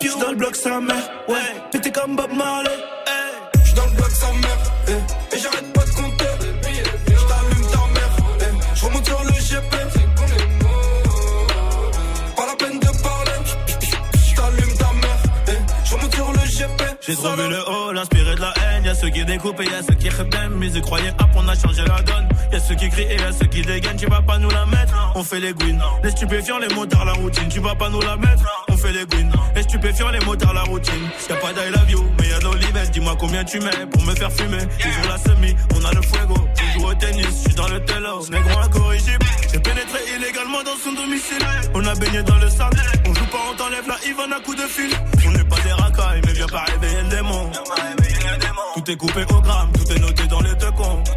J'suis 0.00 0.20
dans 0.20 0.30
le 0.30 0.36
bloc 0.36 0.54
sa 0.54 0.80
mère. 0.80 1.10
Ouais, 1.28 1.80
T'es 1.82 1.90
comme 1.90 2.14
Bob 2.14 2.32
Marley. 2.32 2.70
J'suis 3.64 3.74
dans 3.74 3.86
le 3.86 3.92
bloc 3.92 4.10
sa 4.12 4.28
mère. 4.32 4.62
Eh. 4.88 5.34
Et 5.34 5.38
j'arrête 5.38 5.72
pas. 5.72 5.81
J'ai 17.20 17.48
le 17.48 17.58
haut, 17.68 17.92
l'inspiré 17.92 18.34
de 18.34 18.40
la 18.40 18.54
haine. 18.72 18.84
Y'a 18.84 18.94
ceux 18.94 19.10
qui 19.10 19.24
découpent 19.24 19.60
et 19.60 19.64
y'a 19.64 19.82
ceux 19.82 19.94
qui 19.94 20.08
rebellent. 20.08 20.48
Mais 20.56 20.68
ils 20.72 20.80
croyaient, 20.80 21.10
hop, 21.20 21.28
on 21.34 21.46
a 21.46 21.54
changé 21.54 21.82
la 21.84 22.00
donne. 22.02 22.26
Y'a 22.50 22.58
ceux 22.60 22.74
qui 22.74 22.88
crient 22.88 23.02
et 23.10 23.16
y'a 23.16 23.32
ceux 23.32 23.46
qui 23.46 23.60
dégainent. 23.62 23.96
Tu 23.98 24.06
vas 24.06 24.22
pas 24.22 24.38
nous 24.38 24.48
la 24.50 24.64
mettre, 24.66 25.12
on 25.14 25.22
fait 25.22 25.40
les 25.40 25.52
gouines. 25.52 25.80
Les 26.02 26.10
stupéfiants, 26.10 26.58
les 26.58 26.74
motards, 26.74 27.04
la 27.04 27.12
routine. 27.12 27.48
Tu 27.50 27.60
vas 27.60 27.74
pas 27.74 27.90
nous 27.90 28.00
la 28.00 28.16
mettre, 28.16 28.42
on 28.70 28.76
fait 28.76 28.92
les 28.92 29.04
gouines. 29.04 29.30
Les 29.54 29.62
stupéfiants, 29.62 30.10
les 30.10 30.20
motards, 30.24 30.54
la 30.54 30.62
routine. 30.62 31.10
Y'a 31.28 31.36
pas 31.36 31.52
d'ail, 31.52 31.70
love 31.70 31.90
you, 31.90 32.02
mais 32.18 32.28
y'a 32.28 32.38
de 32.38 32.72
Dis-moi 32.92 33.14
combien 33.18 33.44
tu 33.44 33.58
mets 33.60 33.86
pour 33.90 34.02
me 34.04 34.14
faire 34.14 34.30
fumer. 34.32 34.60
Toujours 34.78 35.04
la 35.10 35.16
semi, 35.18 35.54
on 35.80 35.84
a 35.84 35.92
le 35.92 36.02
fuego 36.02 36.34
tennis, 37.02 37.24
je 37.26 37.30
suis 37.46 37.54
dans 37.54 37.66
le 37.68 37.84
télo, 37.84 38.14
négro 38.30 38.58
incorrigible. 38.60 39.26
J'ai 39.52 39.58
pénétré 39.60 39.98
illégalement 40.16 40.62
dans 40.62 40.76
son 40.82 40.92
domicile. 40.92 41.44
On 41.74 41.84
a 41.86 41.94
baigné 41.96 42.22
dans 42.22 42.36
le 42.38 42.48
sable, 42.48 42.80
on 43.06 43.14
joue 43.14 43.26
pas, 43.32 43.44
on 43.50 43.56
t'enlève 43.56 43.86
la 43.88 43.96
Yvan 44.08 44.30
à 44.36 44.40
coup 44.40 44.54
de 44.54 44.62
fil. 44.74 44.92
On 45.26 45.30
n'est 45.32 45.42
pas 45.52 45.58
des 45.64 45.72
racailles, 45.72 46.22
mais 46.26 46.32
viens 46.32 46.46
pas 46.46 46.64
réveiller 46.72 47.02
le 47.02 47.08
démon. 47.08 47.42
Tout 48.74 48.90
est 48.90 48.96
coupé 48.96 49.22
au 49.36 49.40
gramme, 49.40 49.70
tout 49.74 49.92
est 49.92 49.98
noté 49.98 50.26
dans 50.28 50.40
les 50.40 50.54
deux 50.54 50.70
comptes. 50.72 51.08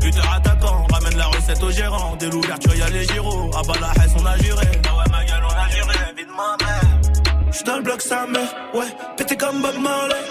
Buteur 0.00 0.32
attaquant, 0.36 0.86
ramène 0.92 1.16
la 1.16 1.26
recette 1.26 1.62
au 1.62 1.70
gérant. 1.70 2.16
Dès 2.18 2.28
l'ouverture, 2.30 2.74
y'a 2.76 2.88
les 2.90 3.04
gyros. 3.06 3.50
À 3.56 3.62
bas 3.62 3.74
la 3.80 3.92
on 4.20 4.26
a 4.26 4.36
juré. 4.38 4.64
Ah 4.88 4.96
ouais, 4.96 5.04
ma 5.10 5.24
gueule, 5.24 5.42
on 5.44 5.56
a 5.56 5.68
juré, 5.74 5.98
vite 6.16 6.28
ma 6.36 7.50
J'suis 7.52 7.64
dans 7.64 7.76
le 7.76 7.82
bloc, 7.82 8.00
ça 8.02 8.26
me... 8.26 8.78
ouais, 8.78 8.86
pété 9.16 9.36
comme 9.36 9.62
Bob 9.62 9.78
Marley. 9.78 10.22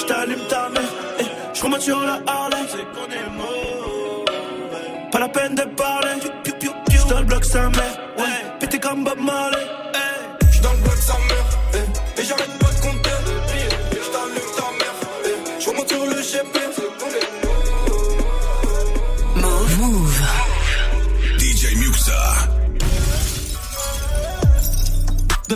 J't'allume 0.00 0.46
ta 0.48 0.68
mère. 0.68 0.92
Je 1.56 1.62
remonte 1.62 1.80
sur 1.80 1.98
la 2.00 2.20
Harley, 2.26 2.58
c'est 2.68 2.76
qu'on 2.76 3.06
est 3.10 3.30
mauvais. 3.34 5.10
Pas 5.10 5.20
la 5.20 5.28
peine 5.30 5.54
de 5.54 5.62
parler, 5.62 6.10
j'suis 6.44 7.08
dans 7.08 7.20
le 7.20 7.24
bloc 7.24 7.42
sa 7.46 7.70
mère, 7.70 7.98
ouais. 8.18 8.44
Pété 8.60 8.78
comme 8.78 9.04
Bob 9.04 9.18
Marley, 9.20 9.56
hey. 9.94 10.46
j'suis 10.50 10.60
dans 10.60 10.72
le 10.72 10.80
bloc 10.82 10.96
sa 10.96 11.14
mère, 11.14 11.48
hey. 11.76 12.22
et 12.22 12.24
j'arrête 12.26 12.50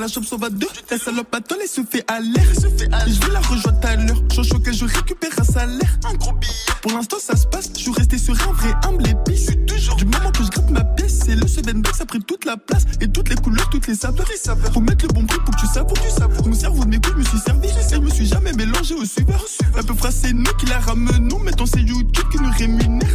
la 0.00 0.08
chope 0.08 0.24
va 0.40 0.48
deux. 0.50 0.66
La 0.90 0.98
salope 0.98 1.30
m'attend, 1.32 1.56
et 1.62 1.68
se 1.68 1.82
fait 1.82 2.04
à 2.10 2.20
l'air. 2.20 2.46
Je 2.54 2.66
vais 3.20 3.32
la 3.32 3.40
rejoindre 3.40 3.80
à 3.86 3.96
l'heure. 3.96 4.20
Chancho 4.34 4.58
que 4.58 4.72
je 4.72 4.84
récupère 4.86 5.30
un 5.38 5.44
salaire. 5.44 5.98
Un 6.10 6.14
gros 6.14 6.32
billet. 6.32 6.52
Pour 6.82 6.92
l'instant, 6.92 7.18
ça 7.20 7.36
se 7.36 7.46
passe. 7.46 7.70
Je 7.76 7.82
suis 7.82 7.92
resté 7.92 8.16
un 8.28 8.32
vrai 8.52 8.70
humble 8.84 9.04
et 9.06 9.36
Je 9.36 9.52
toujours. 9.66 9.96
Du 9.96 10.06
moment 10.06 10.30
que 10.32 10.42
je 10.42 10.48
gratte 10.48 10.70
ma 10.70 10.84
pièce, 10.84 11.20
c'est 11.26 11.36
le 11.36 11.46
seven 11.46 11.82
Ça 11.96 12.06
pris 12.06 12.20
toute 12.20 12.44
la 12.46 12.56
place 12.56 12.84
et 13.00 13.08
toutes 13.08 13.28
les 13.28 13.36
couleurs, 13.36 13.68
toutes 13.70 13.86
les 13.88 13.94
saveurs. 13.94 14.26
saveurs. 14.42 14.72
Faut 14.72 14.80
mettre 14.80 15.04
le 15.06 15.12
bon 15.12 15.26
prix 15.26 15.38
pour 15.44 15.54
que 15.54 15.60
tu 15.60 15.66
savoures. 15.66 15.96
Tu 16.02 16.10
savoures. 16.10 16.48
Mon 16.48 16.54
cerveau, 16.54 16.84
mes 16.86 16.98
couilles, 16.98 17.12
je 17.16 17.18
me 17.18 17.24
suis 17.24 17.38
servi. 17.38 17.68
Je 17.92 17.96
me 17.98 18.10
suis 18.10 18.26
jamais 18.26 18.52
mélangé 18.54 18.94
au 18.94 19.04
suiveur. 19.04 19.44
Un 19.78 19.82
peu 19.82 19.94
c'est 20.10 20.32
nous 20.32 20.50
qui 20.58 20.66
la 20.66 20.78
ramenons. 20.78 21.38
Mettons, 21.40 21.66
c'est 21.66 21.82
YouTube 21.82 22.26
qui 22.32 22.38
nous 22.40 22.50
rémunère. 22.56 23.06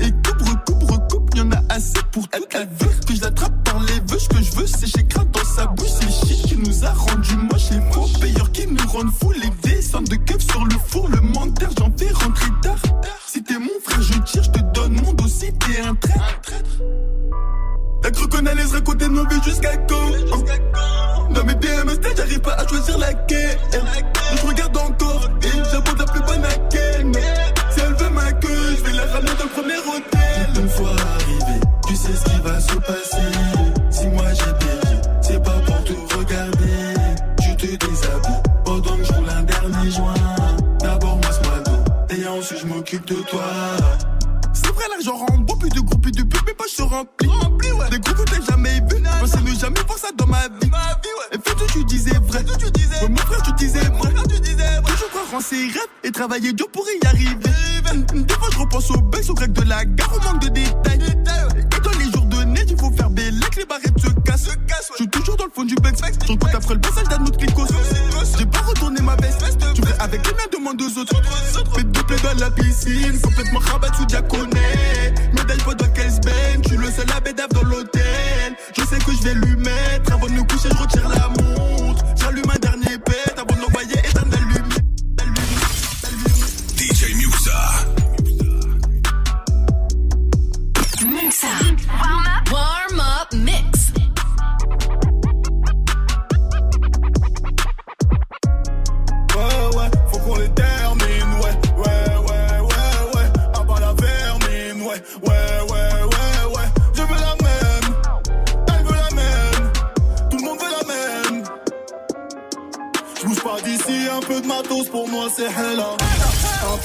Et 0.00 0.10
coupe, 0.12 0.42
recoupe, 0.48 0.82
recoupe. 0.90 1.30
Y'en 1.34 1.50
a 1.50 1.60
assez 1.68 1.92
pour 2.12 2.28
toute 2.28 2.54
la 2.54 2.64
vie 2.64 2.70
que 3.06 3.14
je 3.16 3.20
la 3.22 3.30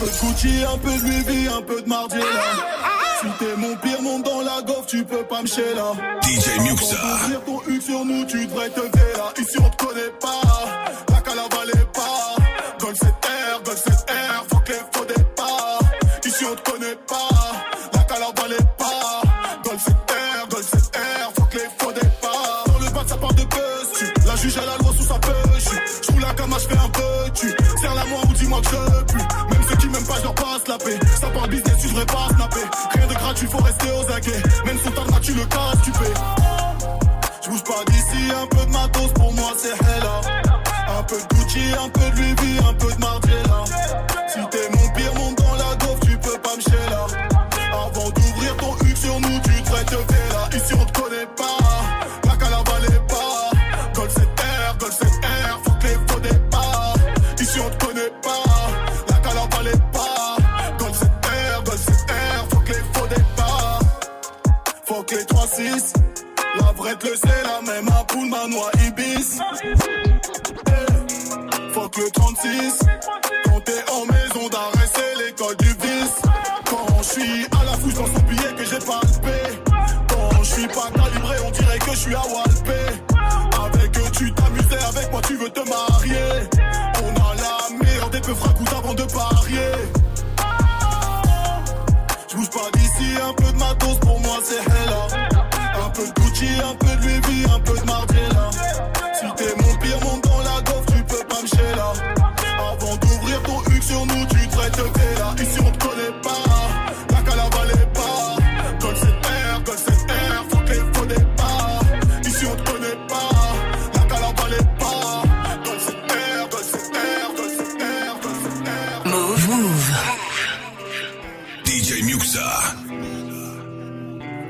Un 0.03 0.05
peu 0.05 0.09
de 0.11 0.33
Gucci, 0.33 0.63
un 0.67 0.77
peu 0.79 0.89
de 0.89 1.01
Louis 1.01 1.47
un 1.47 1.61
peu 1.61 1.81
de 1.81 1.87
Margiela. 1.87 2.25
Si 2.27 2.35
ah, 2.35 2.65
ah, 2.83 3.23
ah, 3.23 3.27
t'es 3.39 3.55
mon 3.55 3.75
pire 3.77 4.01
monde 4.01 4.23
dans 4.23 4.41
la 4.41 4.61
gaufre, 4.61 4.85
tu 4.85 5.03
peux 5.05 5.23
pas 5.23 5.41
me 5.41 5.75
là. 5.75 5.91
DJ 6.23 6.59
Muxa. 6.59 7.39
Pour 7.45 7.63
ton 7.63 7.69
U 7.71 7.79
sur 7.81 8.03
nous, 8.03 8.25
tu 8.25 8.45
devrais 8.45 8.69
te 8.69 8.81
faire 8.81 9.17
là. 9.17 9.33
Ici, 9.37 9.57
on 9.59 9.69
te 9.69 9.85
connaît 9.85 10.11
pas. 10.19 11.12
Ça 31.21 31.27
parle 31.29 31.51
business, 31.51 31.73
tu 31.79 31.87
devrais 31.89 32.05
pas 32.07 32.29
snapper. 32.35 32.65
Rien 32.95 33.05
de 33.07 33.13
gratuit, 33.13 33.47
faut 33.47 33.59
rester 33.59 33.87
aux 33.91 34.11
aguets. 34.11 34.41
Même 34.65 34.77
son 34.83 34.89
tarna, 34.89 35.19
tu 35.21 35.31
le 35.33 35.45
casse 35.45 35.81
tu 35.83 35.91
fais. 35.93 36.13
Je 37.43 37.49
bouge 37.49 37.63
pas 37.63 37.85
d'ici, 37.91 38.31
un 38.41 38.47
peu 38.47 38.65
de 38.65 38.71
matos, 38.71 39.13
pour 39.13 39.31
moi 39.35 39.51
c'est 39.55 39.67
hella. 39.69 40.21
Un 40.99 41.03
peu 41.03 41.15
de 41.17 41.35
Gucci, 41.35 41.59
un 41.79 41.89
peu 41.89 42.12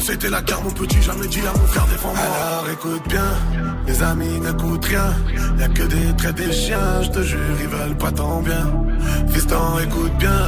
c'était 0.00 0.30
la 0.30 0.42
carte, 0.42 0.62
mon 0.64 0.70
petit, 0.70 1.00
jamais 1.02 1.26
dit 1.26 1.40
à 1.40 1.58
mon 1.58 1.66
frère 1.66 1.86
défends-moi. 1.86 2.20
Alors 2.20 2.70
écoute 2.70 3.02
bien, 3.08 3.30
les 3.86 4.02
amis 4.02 4.40
coûtent 4.60 4.84
rien. 4.86 5.14
Y'a 5.58 5.68
que 5.68 5.82
des 5.82 6.16
traits 6.16 6.34
des 6.36 6.52
chiens, 6.52 7.02
je 7.02 7.08
te 7.10 7.22
jure, 7.22 7.38
ils 7.60 7.68
veulent 7.68 7.96
pas 7.98 8.12
tant 8.12 8.40
bien. 8.40 8.66
Fiston, 9.32 9.78
écoute 9.84 10.16
bien, 10.18 10.46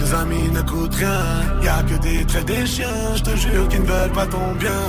les 0.00 0.14
amis 0.14 0.50
coûtent 0.66 0.94
rien. 0.94 1.20
Y'a 1.62 1.82
que 1.82 1.94
des 2.02 2.24
traits 2.26 2.46
des 2.46 2.66
chiens, 2.66 3.14
je 3.16 3.22
te 3.22 3.36
jure 3.36 3.68
qu'ils 3.68 3.82
ne 3.82 3.86
veulent 3.86 4.12
pas 4.12 4.26
ton 4.26 4.52
bien. 4.58 4.82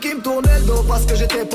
qui 0.00 0.12
me 0.14 0.20
tournaient 0.20 0.58
le 0.60 0.66
dos 0.66 0.84
parce 0.86 1.06
que 1.06 1.14
j'étais 1.14 1.45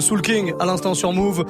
Soul 0.00 0.20
King 0.22 0.52
à 0.58 0.66
l'instant 0.66 0.94
sur 0.94 1.12
Move. 1.12 1.44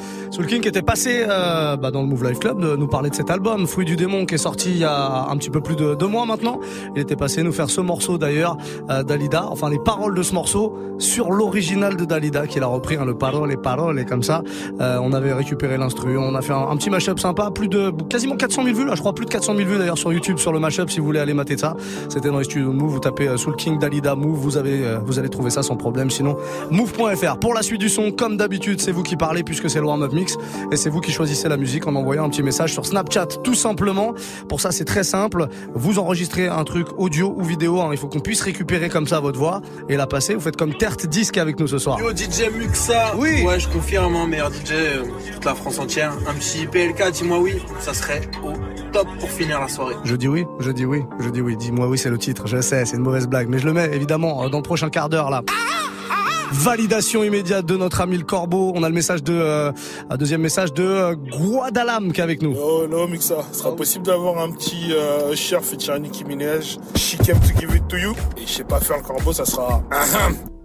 Soul 0.49 0.61
qui 0.61 0.69
était 0.69 0.81
passé 0.81 1.27
euh, 1.29 1.77
bah, 1.77 1.91
dans 1.91 2.01
le 2.01 2.07
Move 2.09 2.27
Life 2.27 2.39
Club 2.39 2.61
de 2.61 2.75
nous 2.75 2.87
parler 2.87 3.11
de 3.11 3.15
cet 3.15 3.31
album, 3.31 3.67
Fruit 3.67 3.85
du 3.85 3.95
démon 3.97 4.25
qui 4.25 4.37
est 4.37 4.39
sorti 4.39 4.71
il 4.71 4.79
y 4.79 4.85
a 4.85 5.27
un 5.29 5.37
petit 5.37 5.51
peu 5.51 5.61
plus 5.61 5.77
de 5.77 5.95
deux 5.95 6.07
mois 6.07 6.25
maintenant. 6.25 6.61
Il 6.97 7.03
était 7.03 7.15
passé 7.17 7.43
nous 7.43 7.53
faire 7.53 7.69
ce 7.69 7.83
morceau 7.83 8.17
d'ailleurs 8.17 8.57
euh, 8.89 9.03
Dalida, 9.03 9.45
enfin 9.51 9.69
les 9.69 9.79
paroles 9.79 10.15
de 10.15 10.23
ce 10.23 10.33
morceau 10.33 10.79
sur 10.99 11.31
l'original 11.31 11.95
de 11.95 12.07
Dalida 12.07 12.47
qu'il 12.47 12.63
a 12.63 12.67
repris, 12.69 12.97
hein, 12.97 13.05
le 13.05 13.19
parole 13.19 13.51
les 13.51 13.59
paroles 13.59 14.01
et 14.01 14.07
comme 14.07 14.23
ça. 14.23 14.43
Euh, 14.81 14.99
on 15.03 15.13
avait 15.13 15.33
récupéré 15.35 15.77
l'instru, 15.77 16.17
on 16.17 16.35
a 16.35 16.41
fait 16.41 16.55
un, 16.55 16.75
petit 16.79 16.89
mashup 16.89 17.19
sympa, 17.21 17.51
plus 17.51 17.69
de 17.69 17.91
quasiment 18.09 18.37
400 18.37 18.65
000 18.65 18.75
vues 18.77 18.87
là, 18.87 18.95
je 18.95 19.01
crois 19.01 19.15
plus 19.15 19.27
de 19.27 19.31
400 19.31 19.55
000 19.57 19.69
vues 19.69 19.79
d'ailleurs 19.79 19.99
sur 19.99 20.11
YouTube 20.11 20.39
sur 20.39 20.53
le 20.55 20.59
mashup 20.59 20.89
si 20.91 21.01
vous 21.01 21.07
voulez 21.07 21.21
aller 21.21 21.35
mater 21.35 21.59
ça. 21.59 21.77
C'était 22.09 22.31
dans 22.31 22.39
les 22.39 22.45
studios 22.45 22.73
Move, 22.73 22.91
vous 22.91 22.99
tapez 22.99 23.37
Soul 23.37 23.57
King 23.57 23.79
Dalida 23.79 24.15
Move, 24.15 24.39
vous 24.39 24.57
avez 24.57 24.97
vous 25.05 25.19
allez 25.19 25.29
trouver 25.29 25.51
ça 25.51 25.63
sans 25.63 25.77
problème. 25.77 26.09
Sinon 26.11 26.37
move.fr. 26.71 27.39
Pour 27.39 27.53
la 27.53 27.61
suite 27.61 27.81
du 27.81 27.91
son, 27.91 28.11
comme 28.11 28.39
d'habitude, 28.39 28.81
c'est 28.81 28.93
vous 28.93 29.03
qui 29.03 29.17
parlez 29.17 29.43
puisque 29.43 29.69
c'est 29.69 29.81
le 29.81 29.85
warm 29.87 30.01
mix. 30.15 30.30
Et 30.73 30.77
c'est 30.77 30.91
vous 30.91 31.01
qui 31.01 31.13
choisissez 31.13 31.49
la 31.49 31.57
musique 31.57 31.87
en 31.87 31.95
envoyant 31.95 32.25
un 32.25 32.29
petit 32.31 32.43
message 32.43 32.73
sur 32.73 32.87
Snapchat, 32.87 33.27
tout 33.43 33.55
simplement. 33.55 34.15
Pour 34.49 34.61
ça, 34.61 34.71
c'est 34.73 34.85
très 34.85 35.05
simple. 35.05 35.49
Vous 35.75 35.99
enregistrez 35.99 36.49
un 36.49 36.65
truc 36.65 36.87
audio 36.99 37.35
ou 37.37 37.43
vidéo. 37.45 37.81
Hein. 37.81 37.91
Il 37.93 37.99
faut 37.99 38.09
qu'on 38.09 38.21
puisse 38.21 38.43
récupérer 38.43 38.89
comme 38.89 39.07
ça 39.07 39.21
votre 39.21 39.39
voix 39.39 39.61
et 39.89 39.97
la 39.97 40.07
passer. 40.07 40.35
Vous 40.35 40.41
faites 40.41 40.57
comme 40.57 40.75
Terte 40.75 41.07
Disque 41.07 41.39
avec 41.39 41.59
nous 41.59 41.67
ce 41.67 41.79
soir. 41.79 41.99
Yo, 41.99 42.11
DJ 42.15 42.51
Muxa. 42.55 43.15
Oui. 43.17 43.43
Ouais, 43.43 43.59
je 43.59 43.69
confirme, 43.69 44.17
hein, 44.17 44.27
meilleur 44.27 44.51
DJ, 44.53 44.73
euh, 44.73 45.03
toute 45.33 45.45
la 45.45 45.55
France 45.55 45.79
entière. 45.79 46.13
Un 46.29 46.35
petit 46.35 46.67
PLK, 46.67 47.11
dis-moi 47.13 47.39
oui. 47.39 47.55
Ça 47.81 47.95
serait 47.95 48.23
au 48.45 48.53
top 48.93 49.07
pour 49.19 49.31
finir 49.31 49.61
la 49.61 49.69
soirée. 49.69 49.97
Je 50.05 50.17
dis 50.17 50.29
oui, 50.29 50.45
je 50.59 50.71
dis 50.71 50.85
oui, 50.85 51.03
je 51.19 51.29
dis 51.29 51.41
oui. 51.41 51.57
Dis-moi 51.57 51.89
oui, 51.89 51.99
c'est 51.99 52.11
le 52.11 52.19
titre. 52.19 52.47
Je 52.47 52.61
sais, 52.61 52.85
c'est 52.85 52.97
une 52.97 53.03
mauvaise 53.03 53.27
blague. 53.27 53.49
Mais 53.49 53.59
je 53.59 53.67
le 53.67 53.73
mets 53.73 53.91
évidemment 53.93 54.45
euh, 54.45 54.49
dans 54.49 54.59
le 54.59 54.63
prochain 54.63 54.91
quart 54.91 55.09
d'heure 55.09 55.31
là. 55.31 55.43
Ah, 55.51 55.91
ah 56.11 56.30
Validation 56.53 57.23
immédiate 57.23 57.65
de 57.65 57.77
notre 57.77 58.01
ami 58.01 58.19
le 58.19 58.25
Corbeau. 58.25 58.73
On 58.75 58.83
a 58.83 58.89
le 58.89 58.95
message 58.95 59.23
de 59.23 59.33
euh, 59.33 59.73
un 60.11 60.17
deuxième 60.17 60.41
message 60.41 60.73
de 60.73 60.83
euh, 60.83 61.15
Guadalam 61.15 62.13
qui 62.13 62.21
est 62.21 62.25
avec 62.25 62.43
nous. 62.43 62.55
Oh 62.61 62.87
non, 62.91 63.07
Mixa, 63.07 63.37
ce 63.53 63.61
sera 63.61 63.75
possible 63.77 64.05
d'avoir 64.07 64.39
un 64.43 64.51
petit 64.51 64.93
euh, 64.93 65.35
cher 65.37 65.63
featuring 65.65 66.03
Nicki 66.03 66.25
Minaj. 66.25 66.77
She 66.97 67.17
came 67.25 67.39
to 67.41 67.57
give 67.59 67.75
it 67.77 67.87
to 67.89 67.97
you. 67.99 68.15
Et 68.37 68.47
je 68.47 68.53
sais 68.53 68.65
pas 68.65 68.81
faire 68.81 68.97
le 68.97 69.03
Corbeau, 69.03 69.33
ça 69.33 69.45
sera. 69.45 69.83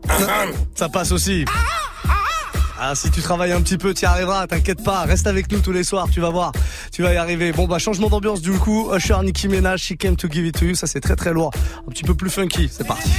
Ça, 0.08 0.18
ça 0.74 0.90
passe 0.90 1.12
aussi. 1.12 1.46
Ah, 2.80 2.94
si 2.96 3.10
tu 3.12 3.22
travailles 3.22 3.54
un 3.54 3.62
petit 3.62 3.78
peu, 3.78 3.94
tu 3.94 4.04
y 4.04 4.06
arriveras, 4.06 4.48
t'inquiète 4.48 4.84
pas, 4.84 5.02
reste 5.06 5.28
avec 5.28 5.52
nous 5.52 5.60
tous 5.60 5.72
les 5.72 5.84
soirs, 5.86 6.08
tu 6.12 6.20
vas 6.20 6.30
voir, 6.30 6.52
tu 6.92 7.04
vas 7.04 7.14
y 7.14 7.18
arriver. 7.18 7.54
Bon 7.54 7.68
bah 7.68 7.80
changement 7.80 8.10
d'ambiance 8.10 8.42
du 8.42 8.52
coup, 8.52 8.90
Usher, 8.94 9.16
Nicki 9.24 9.48
Minaj, 9.48 9.82
She 9.82 9.96
Came 9.98 10.18
to 10.18 10.28
Give 10.30 10.46
It 10.48 10.60
To 10.60 10.66
You, 10.66 10.76
ça 10.76 10.86
c'est 10.86 11.00
très 11.00 11.16
très 11.16 11.32
lourd, 11.32 11.52
un 11.88 11.90
petit 11.90 12.04
peu 12.04 12.16
plus 12.16 12.30
funky, 12.30 12.70
c'est 12.70 12.86
parti. 12.86 13.10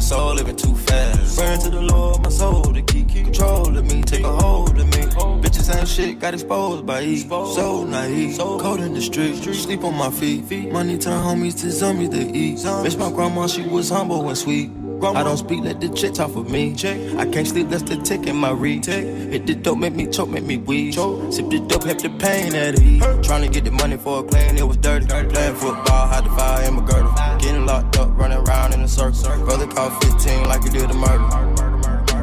the 0.00 0.06
soul 0.06 0.34
living 0.34 0.56
too 0.56 0.74
fast. 0.74 1.36
Praying 1.38 1.60
to 1.62 1.68
the 1.70 1.82
Lord, 1.82 2.22
my 2.22 2.30
soul 2.30 2.62
to 2.62 2.80
keep, 2.82 3.08
control 3.10 3.76
of 3.76 3.84
me, 3.84 4.00
take 4.02 4.24
a 4.24 4.32
hold 4.34 4.70
of 4.70 4.86
me. 4.86 5.02
Bitches 5.44 5.76
ain't 5.76 5.86
shit, 5.88 6.18
got 6.18 6.32
exposed 6.34 6.86
by 6.86 7.02
E. 7.02 7.18
So 7.18 7.84
naive, 7.84 8.34
so 8.36 8.58
cold 8.58 8.80
in 8.80 8.94
the 8.94 9.02
street, 9.02 9.36
sleep 9.54 9.84
on 9.84 9.94
my 9.94 10.10
feet. 10.10 10.72
Money 10.72 10.96
turn 10.98 11.20
homies 11.22 11.60
to 11.60 11.70
zombies 11.70 12.08
to 12.10 12.20
eat. 12.20 12.64
Miss 12.82 12.96
my 12.96 13.10
grandma, 13.10 13.46
she 13.46 13.62
was 13.62 13.88
humble 13.90 14.26
and 14.28 14.38
sweet. 14.38 14.70
I 15.02 15.22
don't 15.24 15.38
speak, 15.38 15.60
let 15.64 15.80
the 15.80 15.88
chick 15.88 16.12
talk 16.12 16.30
for 16.30 16.44
me. 16.44 16.72
I 17.16 17.24
can't 17.24 17.46
sleep, 17.48 17.70
that's 17.70 17.82
the 17.82 17.96
tick 17.96 18.26
in 18.26 18.36
my 18.36 18.50
read. 18.50 18.84
Hit 18.84 19.46
the 19.46 19.54
dope, 19.54 19.78
make 19.78 19.94
me 19.94 20.06
choke, 20.06 20.28
make 20.28 20.44
me 20.44 20.58
wheeze. 20.58 20.94
Sip 20.96 21.48
the 21.48 21.58
dope, 21.66 21.84
have 21.84 22.02
the 22.02 22.10
pain 22.10 22.54
at 22.54 22.78
ease. 22.78 23.00
Trying 23.26 23.42
to 23.42 23.48
get 23.48 23.64
the 23.64 23.70
money 23.70 23.96
for 23.96 24.20
a 24.22 24.22
clan, 24.22 24.58
it 24.58 24.68
was 24.68 24.76
dirty. 24.76 25.06
Playing 25.06 25.54
football, 25.54 26.06
had 26.06 26.26
the 26.26 26.30
fire 26.30 26.68
in 26.68 26.74
my 26.74 26.84
girdle. 26.84 27.12
Getting 27.38 27.64
locked 27.64 27.96
up, 27.96 28.10
running 28.12 28.38
around 28.46 28.74
in 28.74 28.80
a 28.82 28.88
circle. 28.88 29.14
Brother 29.46 29.66
caught 29.68 30.04
15 30.04 30.44
like 30.44 30.64
he 30.64 30.68
did 30.68 30.90
a 30.90 30.94
murder. 30.94 31.26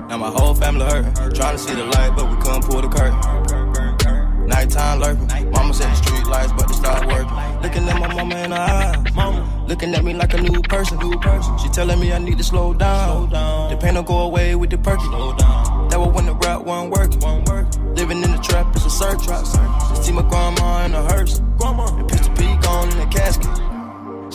Now 0.10 0.20
my 0.20 0.30
whole 0.30 0.54
family 0.54 0.86
hurt. 0.86 1.34
Trying 1.34 1.58
to 1.58 1.58
see 1.62 1.74
the 1.74 1.84
light, 1.84 2.12
but 2.16 2.30
we 2.30 2.36
couldn't 2.44 2.64
pull 2.66 2.84
the 2.84 2.90
curtain. 2.90 4.46
Nighttime 4.48 5.00
lurking. 5.00 5.47
I'ma 5.70 5.76
at 5.76 5.80
the 5.80 5.96
street 5.96 6.28
lights, 6.28 6.54
but 6.54 6.70
they 6.70 6.76
start 6.76 7.08
working. 7.08 7.62
Looking 7.62 7.90
at 7.90 8.00
my 8.00 8.14
mama 8.14 8.36
in 8.38 8.52
the 8.52 8.56
eyes. 8.58 9.14
Mama. 9.16 9.66
Looking 9.68 9.94
at 9.96 10.04
me 10.06 10.14
like 10.14 10.34
a 10.34 10.38
new 10.42 10.62
person. 10.62 10.98
New 11.00 11.20
person. 11.20 11.58
She 11.58 11.68
telling 11.68 12.00
me 12.00 12.14
I 12.14 12.20
need 12.20 12.38
to 12.38 12.44
slow 12.46 12.74
down. 12.74 13.08
Slow 13.10 13.28
down. 13.28 13.72
The 13.72 13.76
pain 13.76 13.96
will 13.96 14.04
go 14.04 14.20
away 14.20 14.56
with 14.56 14.70
the 14.70 14.78
perky. 14.78 15.04
Slow 15.04 15.36
down. 15.36 15.90
That 15.90 16.00
was 16.00 16.16
when 16.16 16.26
the 16.26 16.36
rap 16.36 16.62
wasn't 16.64 16.94
working. 16.96 17.20
Won't 17.20 17.50
work. 17.50 17.66
Living 17.98 18.24
in 18.24 18.32
the 18.32 18.38
trap, 18.38 18.74
it's 18.78 18.86
a 18.86 18.90
search. 18.90 19.26
Just 19.28 20.06
see 20.06 20.14
my 20.14 20.22
grandma 20.22 20.86
in 20.86 20.96
a 20.96 21.04
hearse. 21.04 21.42
Grandma. 21.58 21.94
And 21.98 22.08
Pistol 22.08 22.34
P 22.38 22.44
gone 22.64 22.90
in 22.94 23.00
a 23.02 23.08
casket. 23.08 23.52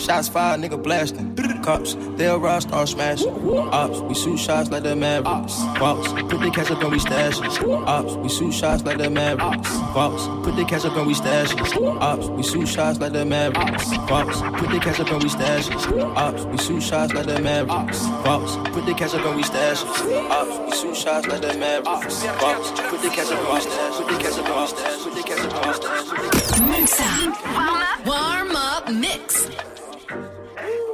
Shots 0.03 0.28
fired, 0.28 0.61
nigga 0.61 0.82
blasting. 0.82 1.36
Cops, 1.62 1.94
they'll 2.16 2.38
rust, 2.40 2.66
start 2.66 2.88
smashing. 2.88 3.32
Ops, 3.72 4.00
we 4.00 4.16
shoot 4.16 4.36
shots 4.38 4.68
like 4.68 4.82
the 4.82 4.96
Mavericks. 4.96 5.55
Box, 5.78 6.09
put 6.28 6.40
the 6.40 6.50
cash 6.50 6.72
up 6.72 6.82
and 6.82 6.90
we 6.90 6.98
stash 6.98 7.38
it. 7.40 7.64
Ops, 7.68 8.14
we 8.16 8.28
shoot 8.28 8.50
shots 8.53 8.82
like 8.82 8.98
the 8.98 9.09
Mavericks. 9.09 9.70
Box, 9.94 10.26
put 10.44 10.57
the 10.57 10.64
cash 10.64 10.84
up 10.84 10.96
and 10.96 11.07
we 11.07 11.14
stash 11.14 11.53
it. 11.53 11.76
Ops, 11.86 12.26
we 12.30 12.42
shoot 12.42 12.66
shots 12.66 12.98
like 12.98 13.12
the 13.12 13.24
Mavericks. 13.24 13.84
Box, 14.11 14.38
put 14.61 14.70
the 14.70 14.80
cash 14.80 14.98
up 14.98 15.09
and 15.12 15.20
we 15.22 15.28
stash 15.30 15.70
Ops, 15.70 16.42
we 16.46 16.59
shoot 16.59 16.82
shots 16.82 17.14
like 17.14 17.26
the 17.26 17.36
Mavericks. 17.40 18.00
Box, 18.26 18.57
put 18.74 18.84
the 18.84 18.94
cash 18.94 19.14
up 19.14 19.24
and 19.24 19.36
we 19.36 19.42
stash 19.44 19.82
it. 19.84 20.30
Ops, 20.32 20.59
we 20.66 20.72
shoot 20.78 20.96
shots 20.96 21.26
like 21.28 21.42
the 21.42 21.55
Mavericks. 21.59 22.24
Ops, 22.42 22.72
put 22.90 23.03
the 23.03 23.09
cash 23.11 23.30
up 23.30 23.38
and 23.38 23.55
we 23.55 23.61
stash 23.62 23.96
Put 23.98 24.09
the 24.09 24.18
cash 24.18 24.36
up 24.42 24.48
and 24.48 26.26
we 26.26 26.34
stash 26.34 26.59
it. 26.59 26.62
Mix 26.66 26.98
up. 27.00 27.46
Warm 27.55 27.59
up. 27.76 28.05
Warm 28.07 28.57
up 28.57 28.90
mix. 28.92 29.48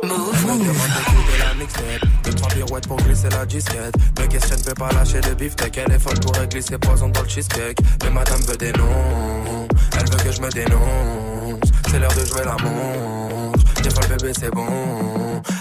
me 0.09 0.59
demande 0.59 0.63
de 0.63 1.45
la 1.45 1.55
mixtape. 1.59 2.07
Deux, 2.25 2.33
trois 2.33 2.49
pirouettes 2.49 2.87
pour 2.87 2.97
glisser 2.99 3.29
la 3.31 3.45
disquette. 3.45 3.95
Me 4.19 4.27
questionne, 4.27 4.61
peut 4.63 4.75
pas 4.75 4.91
lâcher 4.93 5.21
de 5.21 5.35
beefsteak. 5.35 5.79
Elle 5.79 5.93
est 5.93 5.99
folle 5.99 6.19
pour 6.21 6.35
réglisser 6.35 6.79
poison 6.79 7.09
dans 7.09 7.23
le 7.23 7.29
cheesecake. 7.29 7.79
Mais 8.05 8.11
madame 8.11 8.41
veut 8.43 8.57
des 8.57 8.73
noms. 8.73 9.69
Elle 9.97 10.11
veut 10.11 10.25
que 10.25 10.33
je 10.33 10.41
me 10.41 10.51
dénonce. 10.51 11.71
C'est 11.91 11.99
l'heure 11.99 12.13
de 12.15 12.25
jouer 12.25 12.43
la 12.45 12.53
montre. 12.53 13.59
Des 13.83 13.91
fois, 13.91 14.03
le 14.11 14.17
bébé, 14.17 14.33
c'est 14.39 14.51
bon. 14.53 14.67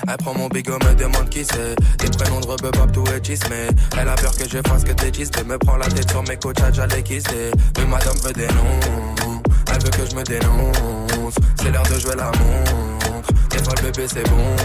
Elle 0.10 0.18
prend 0.18 0.34
mon 0.36 0.48
bigot, 0.50 0.80
me 0.86 0.94
demande 0.96 1.30
qui 1.30 1.46
c'est. 1.46 1.76
Des 2.00 2.18
prénoms 2.18 2.40
de 2.42 2.48
rebeu, 2.48 2.72
tout 2.94 3.04
et 3.08 3.38
mais 3.50 3.68
Elle 4.00 4.10
a 4.10 4.16
peur 4.16 4.32
que 4.36 4.48
je 4.50 4.58
fasse 4.68 4.84
que 4.84 4.92
t'es 4.94 5.44
Me 5.46 5.58
prend 5.58 5.78
la 5.78 5.86
tête 5.88 6.10
sur 6.10 6.24
mes 6.24 6.38
coachs, 6.38 6.60
j'allais 6.74 7.04
kisser. 7.04 7.52
Mais 7.78 7.86
madame 7.86 8.16
veut 8.24 8.34
des 8.34 8.48
noms. 8.48 9.36
Elle 9.74 9.84
veut 9.84 9.90
que 9.90 10.10
je 10.10 10.16
me 10.16 10.24
dénonce. 10.24 11.36
C'est 11.62 11.72
l'heure 11.72 11.84
de 11.84 12.00
jouer 12.00 12.16
la 12.16 12.26
montre. 12.26 13.34
Des 13.50 13.58
fois 13.64 13.74
le 13.78 13.92
bébé 13.92 14.08
c'est 14.08 14.28
bon. 14.30 14.56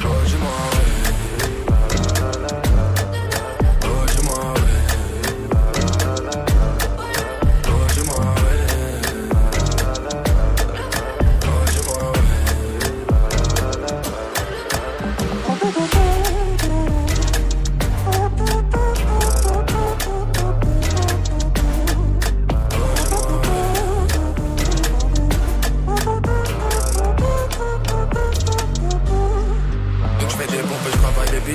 Toi, 0.00 0.10
moi 0.40 0.81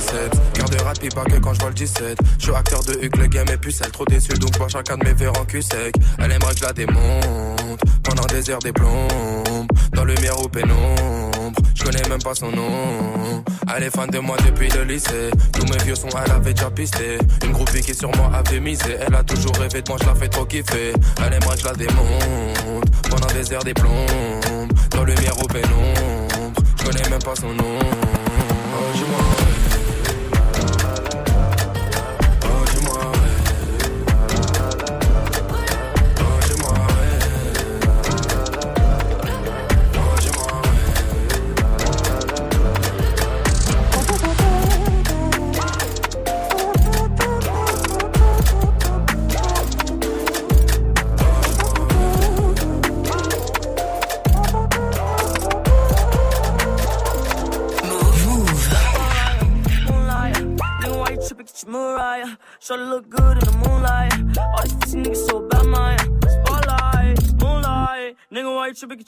17 0.08 0.32
Garde 0.58 0.82
rap 0.84 1.10
pas 1.14 1.24
que 1.26 1.38
quand 1.40 1.54
je 1.54 1.60
vois 1.60 1.70
le 1.70 1.76
17 1.76 2.18
Je 2.40 2.44
suis 2.46 2.54
acteur 2.56 2.82
de 2.84 2.94
Huck, 2.94 3.18
le 3.18 3.28
game 3.28 3.48
est 3.50 3.58
pucelle 3.58 3.92
Trop 3.92 4.06
déçu 4.06 4.32
donc 4.34 4.52
je 4.62 4.72
chacun 4.72 4.98
de 4.98 5.04
mes 5.06 5.14
verres 5.14 5.38
en 5.42 5.46
cul 5.46 5.62
sec 5.62 5.94
Elle 6.20 6.32
aimerait 6.32 6.54
que 6.54 6.60
je 6.60 6.64
la 6.64 6.74
démonte 6.74 7.60
Pendant 8.04 8.26
des 8.28 8.50
heures 8.50 8.60
des 8.60 8.72
plombes 8.72 9.68
Dans 9.94 10.06
lumière 10.06 10.40
ou 10.44 10.48
pénombre 10.48 11.56
Je 11.76 11.84
connais 11.84 12.08
même 12.10 12.22
pas 12.24 12.36
son 12.36 12.52
nom 12.52 13.44
Elle 13.76 13.84
est 13.84 13.90
fan 13.90 14.10
de 14.10 14.20
moi 14.20 14.38
depuis 14.46 14.70
le 14.70 14.84
lycée 14.86 15.30
Tous 15.54 15.66
mes 15.74 15.82
vieux 15.84 15.96
sons 15.96 16.08
elle 16.26 16.32
avait 16.32 16.54
déjà 16.54 16.70
pisté 16.72 17.18
Une 17.46 17.52
groupie 17.52 17.82
qui 17.82 17.94
sur 17.94 18.16
moi 18.16 18.32
avait 18.34 18.60
misé 18.62 18.96
Elle 19.06 19.16
a 19.16 19.24
toujours 19.24 19.56
rêvé 19.58 19.82
de 19.82 19.90
moi 19.90 19.98
je 20.02 20.08
la 20.08 20.16
fais 20.16 20.30
trop 20.30 20.46
kiffer 20.46 20.94
Elle 21.18 21.34
aimerait 21.34 21.56
que 21.56 21.62
je 21.62 21.66
la 21.66 21.74
démonte 21.74 22.86
Pendant 23.10 23.28
des 23.34 23.52
heures 23.54 23.64
des 23.64 23.74
plombes 23.74 24.72
Dans 24.92 25.04
lumière 25.04 25.34
ou 25.42 25.48
pénombre 25.48 26.54
Je 26.78 26.84
connais 26.86 27.10
même 27.10 27.20
pas 27.22 27.36
son 27.36 27.54
nom 27.54 27.80
oh, 27.80 29.44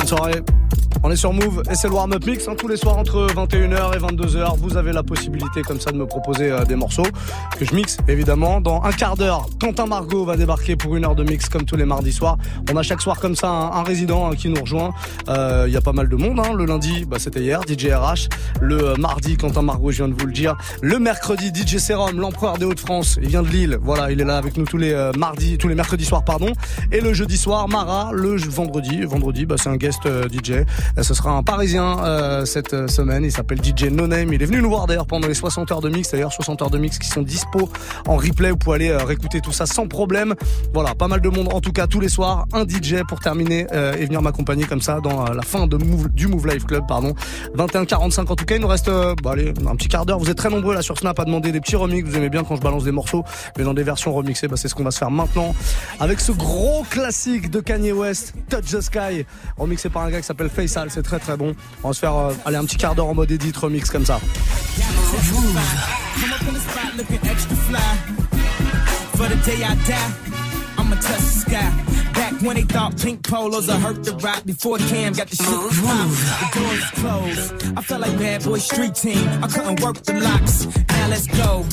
bonne 0.06 0.18
soirée. 0.18 0.42
On 1.02 1.10
est 1.10 1.16
sur 1.16 1.32
Move 1.32 1.62
et 1.70 1.74
c'est 1.74 1.88
le 1.88 1.94
warm-up 1.94 2.24
mix. 2.26 2.46
Hein, 2.48 2.54
tous 2.56 2.68
les 2.68 2.76
soirs 2.76 2.96
entre 2.98 3.26
21h 3.28 3.94
et 3.94 3.98
22h, 3.98 4.56
vous 4.58 4.76
avez 4.76 4.92
la 4.92 5.02
possibilité 5.02 5.62
comme 5.62 5.80
ça 5.80 5.90
de 5.90 5.96
me 5.96 6.06
proposer 6.06 6.50
euh, 6.50 6.64
des 6.64 6.76
morceaux 6.76 7.02
que 7.58 7.64
je 7.64 7.74
mixe, 7.74 7.96
évidemment. 8.08 8.60
Dans 8.60 8.82
un 8.82 8.92
quart 8.92 9.16
d'heure, 9.16 9.46
Quentin 9.60 9.86
Margot 9.86 10.24
va 10.24 10.36
débarquer 10.36 10.76
pour 10.76 10.94
une 10.96 11.04
heure 11.04 11.14
de 11.14 11.22
mix 11.24 11.48
comme 11.48 11.64
tous 11.64 11.76
les 11.76 11.84
mardis 11.84 12.12
soirs. 12.12 12.36
On 12.72 12.76
a 12.76 12.82
chaque 12.82 13.00
soir 13.00 13.18
comme 13.18 13.34
ça 13.34 13.48
un, 13.48 13.82
résident 13.82 14.30
hein, 14.30 14.34
qui 14.36 14.48
nous 14.50 14.60
rejoint. 14.60 14.92
Euh, 15.28 15.64
il 15.66 15.72
y 15.72 15.76
a 15.76 15.80
pas 15.80 15.92
mal 15.92 16.08
de 16.08 16.16
monde. 16.16 16.38
Hein. 16.40 16.52
Le 16.54 16.66
lundi, 16.66 17.04
bah, 17.06 17.16
c'était 17.18 17.40
hier, 17.40 17.60
DJ 17.62 17.86
RH. 17.94 18.28
Le 18.60 18.80
euh, 18.90 18.96
mardi, 18.96 19.36
Quentin 19.36 19.62
Margot, 19.62 19.90
je 19.90 19.98
viens 20.04 20.08
de 20.08 20.14
vous 20.20 20.26
le 20.26 20.32
dire. 20.32 20.56
Le 20.82 20.98
mercredi, 20.98 21.48
DJ 21.54 21.78
Serum, 21.78 22.20
l'empereur 22.20 22.58
des 22.58 22.66
Hauts-de-France. 22.66 23.18
Il 23.22 23.28
vient 23.28 23.42
de 23.42 23.48
Lille. 23.48 23.78
Voilà, 23.82 24.10
il 24.12 24.20
est 24.20 24.24
là 24.24 24.36
avec 24.36 24.56
nous 24.56 24.64
tous 24.64 24.76
les 24.78 24.92
euh, 24.92 25.12
mardis, 25.18 25.56
tous 25.56 25.68
les 25.68 25.74
mercredis 25.74 26.04
soirs, 26.04 26.24
pardon. 26.24 26.52
Et 26.92 27.00
le 27.00 27.14
jeudi 27.14 27.38
soir, 27.38 27.68
Mara. 27.68 28.10
Le 28.12 28.36
vendredi, 28.50 29.02
vendredi, 29.02 29.46
bah, 29.46 29.56
c'est 29.58 29.68
un 29.70 29.76
guest 29.76 30.00
DJ. 30.06 30.62
Ce 31.00 31.14
sera 31.14 31.30
un 31.30 31.42
Parisien 31.42 32.44
cette 32.44 32.90
semaine. 32.90 33.24
Il 33.24 33.32
s'appelle 33.32 33.58
DJ 33.64 33.84
No 33.84 34.06
Name. 34.06 34.32
Il 34.34 34.42
est 34.42 34.46
venu 34.46 34.60
nous 34.60 34.68
voir 34.68 34.86
d'ailleurs 34.86 35.06
pendant 35.06 35.28
les 35.28 35.34
60 35.34 35.70
heures 35.72 35.80
de 35.80 35.88
mix. 35.88 36.10
D'ailleurs, 36.12 36.32
60 36.32 36.60
heures 36.62 36.70
de 36.70 36.78
mix 36.78 36.98
qui 36.98 37.08
sont 37.08 37.22
en 38.06 38.16
replay. 38.16 38.50
Vous 38.50 38.56
pouvez 38.56 38.76
aller 38.76 38.88
euh, 38.90 39.04
réécouter 39.04 39.40
tout 39.40 39.52
ça 39.52 39.66
sans 39.66 39.86
problème. 39.88 40.34
Voilà, 40.74 40.94
pas 40.94 41.08
mal 41.08 41.20
de 41.20 41.28
monde 41.28 41.48
en 41.52 41.60
tout 41.60 41.72
cas 41.72 41.86
tous 41.86 42.00
les 42.00 42.08
soirs. 42.08 42.46
Un 42.52 42.64
DJ 42.64 43.02
pour 43.08 43.20
terminer 43.20 43.66
euh, 43.72 43.94
et 43.94 44.04
venir 44.06 44.22
m'accompagner 44.22 44.64
comme 44.64 44.80
ça 44.80 45.00
dans 45.00 45.26
euh, 45.30 45.34
la 45.34 45.42
fin 45.42 45.66
de 45.66 45.76
du 46.12 46.26
Move 46.26 46.46
Life 46.48 46.66
Club, 46.66 46.84
pardon. 46.88 47.14
21-45 47.56 48.20
en 48.28 48.36
tout 48.36 48.44
cas. 48.44 48.56
Il 48.56 48.60
nous 48.62 48.66
reste 48.68 48.88
allez, 48.88 49.52
un 49.68 49.76
petit 49.76 49.88
quart 49.88 50.06
d'heure. 50.06 50.18
Vous 50.18 50.30
êtes 50.30 50.36
très 50.36 50.50
nombreux 50.50 50.74
là 50.74 50.82
sur 50.82 50.98
Snap 50.98 51.18
à 51.20 51.24
demander 51.24 51.52
des 51.52 51.60
petits 51.60 51.76
remix. 51.76 52.08
Vous 52.08 52.16
aimez 52.16 52.28
bien 52.30 52.44
quand 52.44 52.56
je 52.56 52.60
balance 52.62 52.84
des 52.84 52.92
morceaux, 52.92 53.24
mais 53.56 53.64
dans 53.64 53.74
des 53.74 53.82
versions 53.82 54.12
remixées, 54.12 54.48
bah, 54.48 54.56
c'est 54.56 54.68
ce 54.68 54.74
qu'on 54.74 54.84
va 54.84 54.90
se 54.90 54.98
faire 54.98 55.10
maintenant 55.10 55.54
avec 56.00 56.20
ce 56.20 56.32
gros 56.32 56.84
classique 56.90 57.50
de 57.50 57.60
Kanye 57.60 57.92
West, 57.92 58.34
Touch 58.48 58.62
the 58.66 58.80
Sky, 58.80 59.24
remixé 59.56 59.88
par 59.88 60.02
un 60.02 60.10
gars 60.10 60.18
qui 60.18 60.26
s'appelle 60.26 60.48
Faisal. 60.50 60.88
C'est 60.90 61.02
très 61.02 61.18
très 61.18 61.36
bon. 61.36 61.54
On 61.84 61.88
va 61.88 61.94
se 61.94 62.00
faire 62.00 62.14
aller 62.44 62.56
un 62.56 62.64
petit 62.64 62.76
quart 62.76 62.94
d'heure 62.94 63.06
en 63.06 63.14
mode 63.14 63.30
edit 63.30 63.52
remix 63.56 63.90
comme 63.90 64.04
ça. 64.04 64.18
fly. 67.66 67.92
For 69.18 69.26
the 69.32 69.36
day 69.48 69.62
I 69.64 69.74
die, 69.90 70.12
I'ma 70.78 70.96
touch 70.96 71.24
the 71.28 71.36
sky. 71.46 71.70
Back 72.12 72.40
when 72.42 72.56
they 72.56 72.62
thought 72.62 72.96
pink 72.98 73.26
polos 73.28 73.68
would 73.68 73.78
hurt 73.80 74.04
the 74.04 74.12
rock 74.16 74.44
before 74.44 74.78
Cam 74.90 75.12
got 75.12 75.28
the 75.28 75.36
shit 75.36 75.46
popped. 75.46 76.16
The 76.42 76.48
doors 76.56 76.90
closed. 77.02 77.78
I 77.78 77.82
felt 77.82 78.00
like 78.02 78.16
bad 78.18 78.44
boy 78.44 78.58
street 78.58 78.94
team. 78.94 79.24
I 79.42 79.48
couldn't 79.48 79.80
work 79.82 79.96
the 80.02 80.14
locks. 80.20 80.66
Now 80.88 81.08
let's 81.08 81.26
go. 81.26 81.64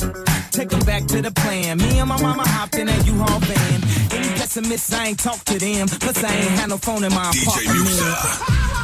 Take 0.50 0.68
them 0.68 0.80
back 0.80 1.04
to 1.06 1.20
the 1.22 1.32
plan. 1.32 1.78
Me 1.78 1.98
and 1.98 2.08
my 2.08 2.20
mama 2.20 2.44
hopped 2.46 2.76
in 2.76 2.86
that 2.86 3.06
U-Haul 3.06 3.40
van. 3.40 3.78
Any 4.16 4.28
pessimists, 4.38 4.92
I 4.92 5.08
ain't 5.08 5.18
talk 5.20 5.42
to 5.46 5.58
them. 5.58 5.88
Plus 5.88 6.22
I 6.24 6.32
ain't 6.34 6.54
had 6.60 6.68
no 6.68 6.76
phone 6.78 7.04
in 7.04 7.12
my 7.12 7.30
apartment. 7.34 8.83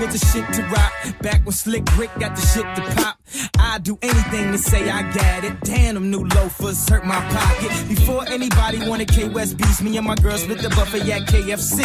With 0.00 0.12
the 0.12 0.18
shit 0.18 0.52
to 0.52 0.62
rock. 0.66 0.92
Back 1.22 1.44
when 1.44 1.50
Slick 1.52 1.82
Rick 1.96 2.10
got 2.20 2.36
the 2.36 2.42
shit 2.42 2.62
to 2.76 2.82
pop. 3.02 3.18
I'd 3.58 3.82
do 3.82 3.98
anything 4.00 4.52
to 4.52 4.58
say 4.58 4.88
I 4.88 5.02
got 5.12 5.42
it. 5.42 5.60
Damn, 5.62 5.94
them 5.96 6.08
new 6.08 6.20
loafers 6.36 6.88
hurt 6.88 7.04
my 7.04 7.16
pocket. 7.18 7.88
Before 7.88 8.24
anybody 8.28 8.88
wanted 8.88 9.08
K 9.08 9.28
West 9.28 9.56
beats, 9.56 9.82
me 9.82 9.96
and 9.96 10.06
my 10.06 10.14
girls 10.14 10.46
with 10.46 10.60
the 10.62 10.68
buffet 10.68 11.10
at 11.10 11.22
KFC. 11.26 11.82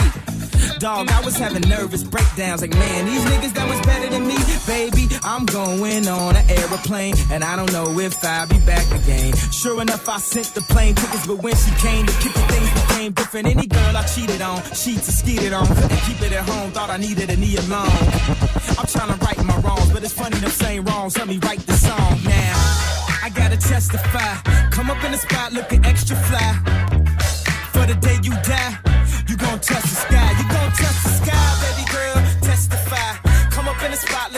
Dog, 0.83 1.09
I 1.11 1.21
was 1.21 1.37
having 1.37 1.61
nervous 1.69 2.03
breakdowns. 2.03 2.59
Like, 2.61 2.71
man, 2.71 3.05
these 3.05 3.23
niggas 3.23 3.53
that 3.53 3.65
was 3.69 3.79
better 3.85 4.09
than 4.11 4.27
me, 4.27 4.35
baby. 4.67 5.07
I'm 5.23 5.45
going 5.45 6.05
on 6.09 6.35
an 6.35 6.43
airplane, 6.49 7.15
and 7.31 7.41
I 7.41 7.55
don't 7.55 7.71
know 7.71 7.87
if 7.99 8.21
I'll 8.21 8.47
be 8.49 8.59
back 8.65 8.85
again. 8.91 9.33
Sure 9.49 9.81
enough, 9.81 10.09
I 10.09 10.17
sent 10.17 10.47
the 10.47 10.59
plane 10.59 10.93
tickets, 10.95 11.25
but 11.25 11.41
when 11.41 11.55
she 11.55 11.71
came, 11.79 12.05
the 12.05 12.11
kicking 12.19 12.47
things 12.51 12.73
became 12.83 13.11
different. 13.13 13.47
Any 13.47 13.65
girl 13.65 13.95
I 13.95 14.03
cheated 14.03 14.41
on, 14.41 14.61
to 14.61 14.89
and 14.91 15.01
skeeted 15.01 15.53
on. 15.57 15.67
Couldn't 15.67 16.01
keep 16.03 16.21
it 16.21 16.33
at 16.33 16.43
home, 16.49 16.69
thought 16.73 16.89
I 16.89 16.97
needed 16.97 17.29
a 17.29 17.37
knee 17.37 17.55
alone. 17.55 17.95
I'm 18.77 18.85
trying 18.85 19.17
to 19.17 19.17
right 19.23 19.41
my 19.45 19.57
wrongs, 19.61 19.89
but 19.93 20.03
it's 20.03 20.11
funny 20.11 20.35
them 20.35 20.49
same 20.51 20.83
wrongs 20.83 21.15
help 21.15 21.29
me 21.29 21.39
write 21.43 21.59
the 21.61 21.75
song 21.79 22.19
now. 22.25 22.55
I 23.23 23.31
gotta 23.33 23.55
testify. 23.55 24.35
Come 24.71 24.91
up 24.91 25.01
in 25.05 25.13
the 25.13 25.17
spot 25.17 25.53
looking 25.53 25.85
extra 25.85 26.17
fly. 26.17 26.51
For 27.71 27.85
the 27.87 27.95
day 28.03 28.17
you 28.21 28.33
die 28.43 28.92
touch 29.63 29.81
the 29.81 29.87
sky. 29.95 30.29
You 30.37 30.43
gon' 30.49 30.71
touch 30.71 30.97
the 31.07 31.13
sky, 31.19 31.45
baby 31.63 31.87
girl. 31.89 32.15
Testify. 32.41 33.15
Come 33.51 33.67
up 33.69 33.81
in 33.83 33.91
the 33.91 33.97
spot, 33.97 34.31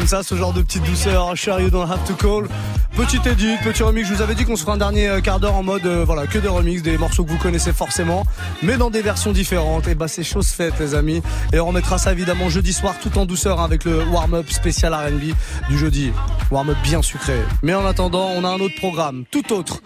comme 0.00 0.08
ça, 0.08 0.22
ce 0.22 0.34
genre 0.34 0.54
de 0.54 0.62
petite 0.62 0.82
douceur. 0.84 1.28
Hein, 1.30 1.34
sure, 1.36 1.60
you 1.60 1.68
don't 1.68 1.86
have 1.90 2.02
to 2.06 2.14
call. 2.14 2.48
Petit 2.96 3.18
édite, 3.28 3.60
petit 3.62 3.82
remix. 3.82 4.08
Je 4.08 4.14
vous 4.14 4.22
avais 4.22 4.34
dit 4.34 4.46
qu'on 4.46 4.56
se 4.56 4.62
ferait 4.62 4.72
un 4.72 4.78
dernier 4.78 5.08
euh, 5.08 5.20
quart 5.20 5.40
d'heure 5.40 5.54
en 5.56 5.62
mode, 5.62 5.84
euh, 5.84 6.04
voilà, 6.06 6.26
que 6.26 6.38
des 6.38 6.48
remix, 6.48 6.80
des 6.80 6.96
morceaux 6.96 7.22
que 7.22 7.30
vous 7.30 7.36
connaissez 7.36 7.74
forcément, 7.74 8.24
mais 8.62 8.78
dans 8.78 8.88
des 8.88 9.02
versions 9.02 9.30
différentes. 9.32 9.86
Et 9.88 9.90
eh 9.90 9.94
bah, 9.94 10.06
ben, 10.06 10.08
c'est 10.08 10.24
chose 10.24 10.48
faite, 10.48 10.72
les 10.80 10.94
amis. 10.94 11.20
Et 11.52 11.60
on 11.60 11.66
remettra 11.66 11.98
ça 11.98 12.12
évidemment 12.12 12.48
jeudi 12.48 12.72
soir, 12.72 12.94
tout 13.02 13.18
en 13.18 13.26
douceur, 13.26 13.60
hein, 13.60 13.64
avec 13.66 13.84
le 13.84 14.02
warm-up 14.04 14.48
spécial 14.50 14.94
RB 14.94 15.34
du 15.68 15.76
jeudi. 15.78 16.12
Warm-up 16.50 16.78
bien 16.82 17.02
sucré. 17.02 17.34
Mais 17.62 17.74
en 17.74 17.84
attendant, 17.84 18.26
on 18.34 18.42
a 18.44 18.48
un 18.48 18.58
autre 18.58 18.76
programme, 18.76 19.24
tout 19.30 19.52
autre. 19.52 19.82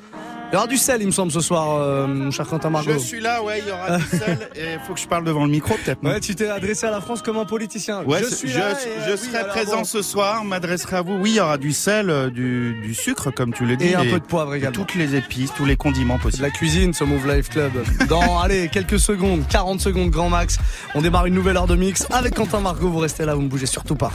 Il 0.54 0.58
y 0.58 0.58
aura 0.58 0.68
du 0.68 0.76
sel, 0.76 1.00
il 1.00 1.06
me 1.06 1.10
semble, 1.10 1.32
ce 1.32 1.40
soir, 1.40 1.78
euh, 1.82 2.06
mon 2.06 2.30
cher 2.30 2.46
Quentin 2.46 2.70
Margot. 2.70 2.92
Je 2.92 2.98
suis 2.98 3.18
là, 3.20 3.42
ouais, 3.42 3.58
il 3.60 3.68
y 3.68 3.72
aura 3.72 3.98
du 3.98 4.04
sel. 4.06 4.38
Il 4.54 4.78
faut 4.86 4.94
que 4.94 5.00
je 5.00 5.08
parle 5.08 5.24
devant 5.24 5.46
le 5.46 5.50
micro, 5.50 5.74
peut-être. 5.74 6.00
Ouais, 6.04 6.20
tu 6.20 6.36
t'es 6.36 6.46
adressé 6.48 6.86
à 6.86 6.92
la 6.92 7.00
France 7.00 7.22
comme 7.22 7.38
un 7.38 7.44
politicien. 7.44 8.04
Ouais, 8.04 8.20
je 8.22 8.32
suis 8.32 8.52
euh, 8.52 9.16
serai 9.16 9.48
présent 9.48 9.82
ce 9.82 10.00
soir, 10.00 10.44
m'adresserai 10.44 10.98
à 10.98 11.02
vous. 11.02 11.14
Oui, 11.14 11.30
il 11.30 11.36
y 11.38 11.40
aura 11.40 11.58
du 11.58 11.72
sel, 11.72 12.08
euh, 12.08 12.30
du, 12.30 12.94
sucre, 12.94 13.32
comme 13.32 13.52
tu 13.52 13.66
l'as 13.66 13.74
dit 13.74 13.88
Et 13.88 13.96
un 13.96 14.04
peu 14.04 14.20
de 14.20 14.24
poivre 14.24 14.54
également. 14.54 14.74
Toutes 14.76 14.94
les 14.94 15.16
épices, 15.16 15.50
tous 15.56 15.64
les 15.64 15.74
condiments 15.74 16.18
possibles. 16.20 16.44
la 16.44 16.50
cuisine, 16.50 16.94
ce 16.94 17.02
Move 17.02 17.28
Life 17.28 17.48
Club. 17.50 17.72
Dans, 18.08 18.38
allez, 18.38 18.68
quelques 18.68 19.00
secondes, 19.00 19.42
40 19.48 19.80
secondes, 19.80 20.10
grand 20.10 20.28
max. 20.28 20.58
On 20.94 21.02
démarre 21.02 21.26
une 21.26 21.34
nouvelle 21.34 21.56
heure 21.56 21.66
de 21.66 21.74
mix 21.74 22.06
avec 22.12 22.36
Quentin 22.36 22.60
Margot. 22.60 22.90
Vous 22.90 23.00
restez 23.00 23.24
là, 23.24 23.34
vous 23.34 23.42
ne 23.42 23.48
bougez 23.48 23.66
surtout 23.66 23.96
pas. 23.96 24.12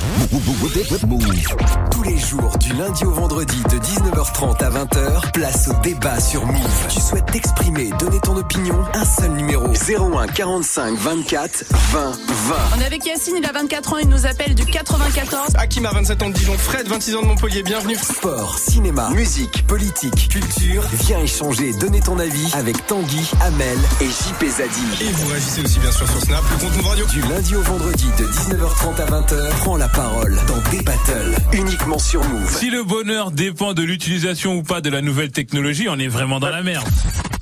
Tous 1.92 2.04
les 2.04 2.18
jours, 2.18 2.58
du 2.60 2.72
lundi 2.76 3.04
au 3.04 3.12
vendredi, 3.12 3.62
de 3.64 3.78
19h30 3.78 4.64
à 4.64 4.70
20h, 4.70 5.34
place 5.34 5.68
au 5.68 5.74
débat 5.82 6.16
sur 6.30 6.46
Move. 6.46 6.86
Tu 6.90 7.00
souhaites 7.02 7.26
t'exprimer, 7.32 7.90
donner 8.00 8.20
ton 8.22 8.36
opinion 8.38 8.80
Un 8.94 9.04
seul 9.06 9.32
numéro 9.32 9.66
01 9.68 10.28
45 10.28 10.96
24 10.98 11.64
20 11.92 12.12
20. 12.12 12.56
On 12.78 12.82
est 12.82 12.86
avec 12.86 13.06
Yacine, 13.06 13.36
il 13.40 13.46
a 13.46 13.52
24 13.52 13.94
ans, 13.94 13.98
il 13.98 14.10
nous 14.10 14.26
appelle 14.28 14.54
du 14.54 14.64
94. 14.66 15.54
Akim 15.58 15.86
a 15.86 15.92
27 15.92 16.22
ans 16.24 16.30
de 16.30 16.34
Dijon, 16.36 16.54
Fred 16.58 16.88
26 16.88 17.16
ans 17.16 17.22
de 17.24 17.28
Montpellier, 17.28 17.64
bienvenue. 17.64 17.96
Sport, 17.96 18.58
cinéma, 18.60 19.10
musique, 19.14 19.66
politique, 19.68 20.30
culture. 20.30 20.84
Viens 20.94 21.20
échanger, 21.22 21.74
donner 21.74 22.00
ton 22.02 22.20
avis 22.20 22.52
avec 22.56 22.86
Tanguy, 22.86 23.30
Amel 23.42 23.78
et 24.02 24.06
JP 24.06 24.46
Zadi. 24.56 24.84
Et 25.02 25.12
vous 25.12 25.28
réagissez 25.30 25.62
aussi 25.64 25.80
bien 25.80 25.92
sûr 25.92 26.08
sur 26.10 26.22
Snap, 26.22 26.44
le 26.52 26.58
compte 26.58 26.86
radio. 26.86 27.06
Du 27.10 27.22
lundi 27.22 27.56
au 27.56 27.62
vendredi 27.62 28.06
de 28.20 28.26
19h30 28.26 29.02
à 29.02 29.06
20h, 29.22 29.50
prends 29.64 29.78
la 29.78 29.88
parole 29.88 30.38
dans 30.48 30.70
des 30.72 30.84
battles 30.84 31.36
uniquement 31.54 31.98
sur 31.98 32.24
Move. 32.24 32.56
Si 32.56 32.70
le 32.70 32.84
bonheur 32.84 33.32
dépend 33.32 33.74
de 33.74 33.82
l'utilisation 33.84 34.54
ou 34.56 34.62
pas 34.64 34.80
de 34.82 34.90
la 34.92 35.02
nouvelle 35.02 35.32
technologie, 35.32 35.88
on 35.90 35.98
est 35.98 36.09
vraiment 36.10 36.40
dans 36.40 36.50
la 36.50 36.62
merde. 36.64 36.86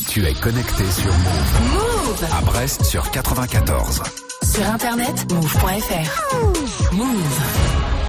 Tu 0.09 0.23
es 0.25 0.33
connecté 0.33 0.83
sur 0.91 1.05
Move. 1.11 1.73
Move 1.73 2.25
À 2.37 2.41
Brest 2.41 2.83
sur 2.83 3.09
94. 3.11 4.03
Sur 4.43 4.69
internet, 4.69 5.31
move.fr. 5.31 6.93
move. 6.95 7.86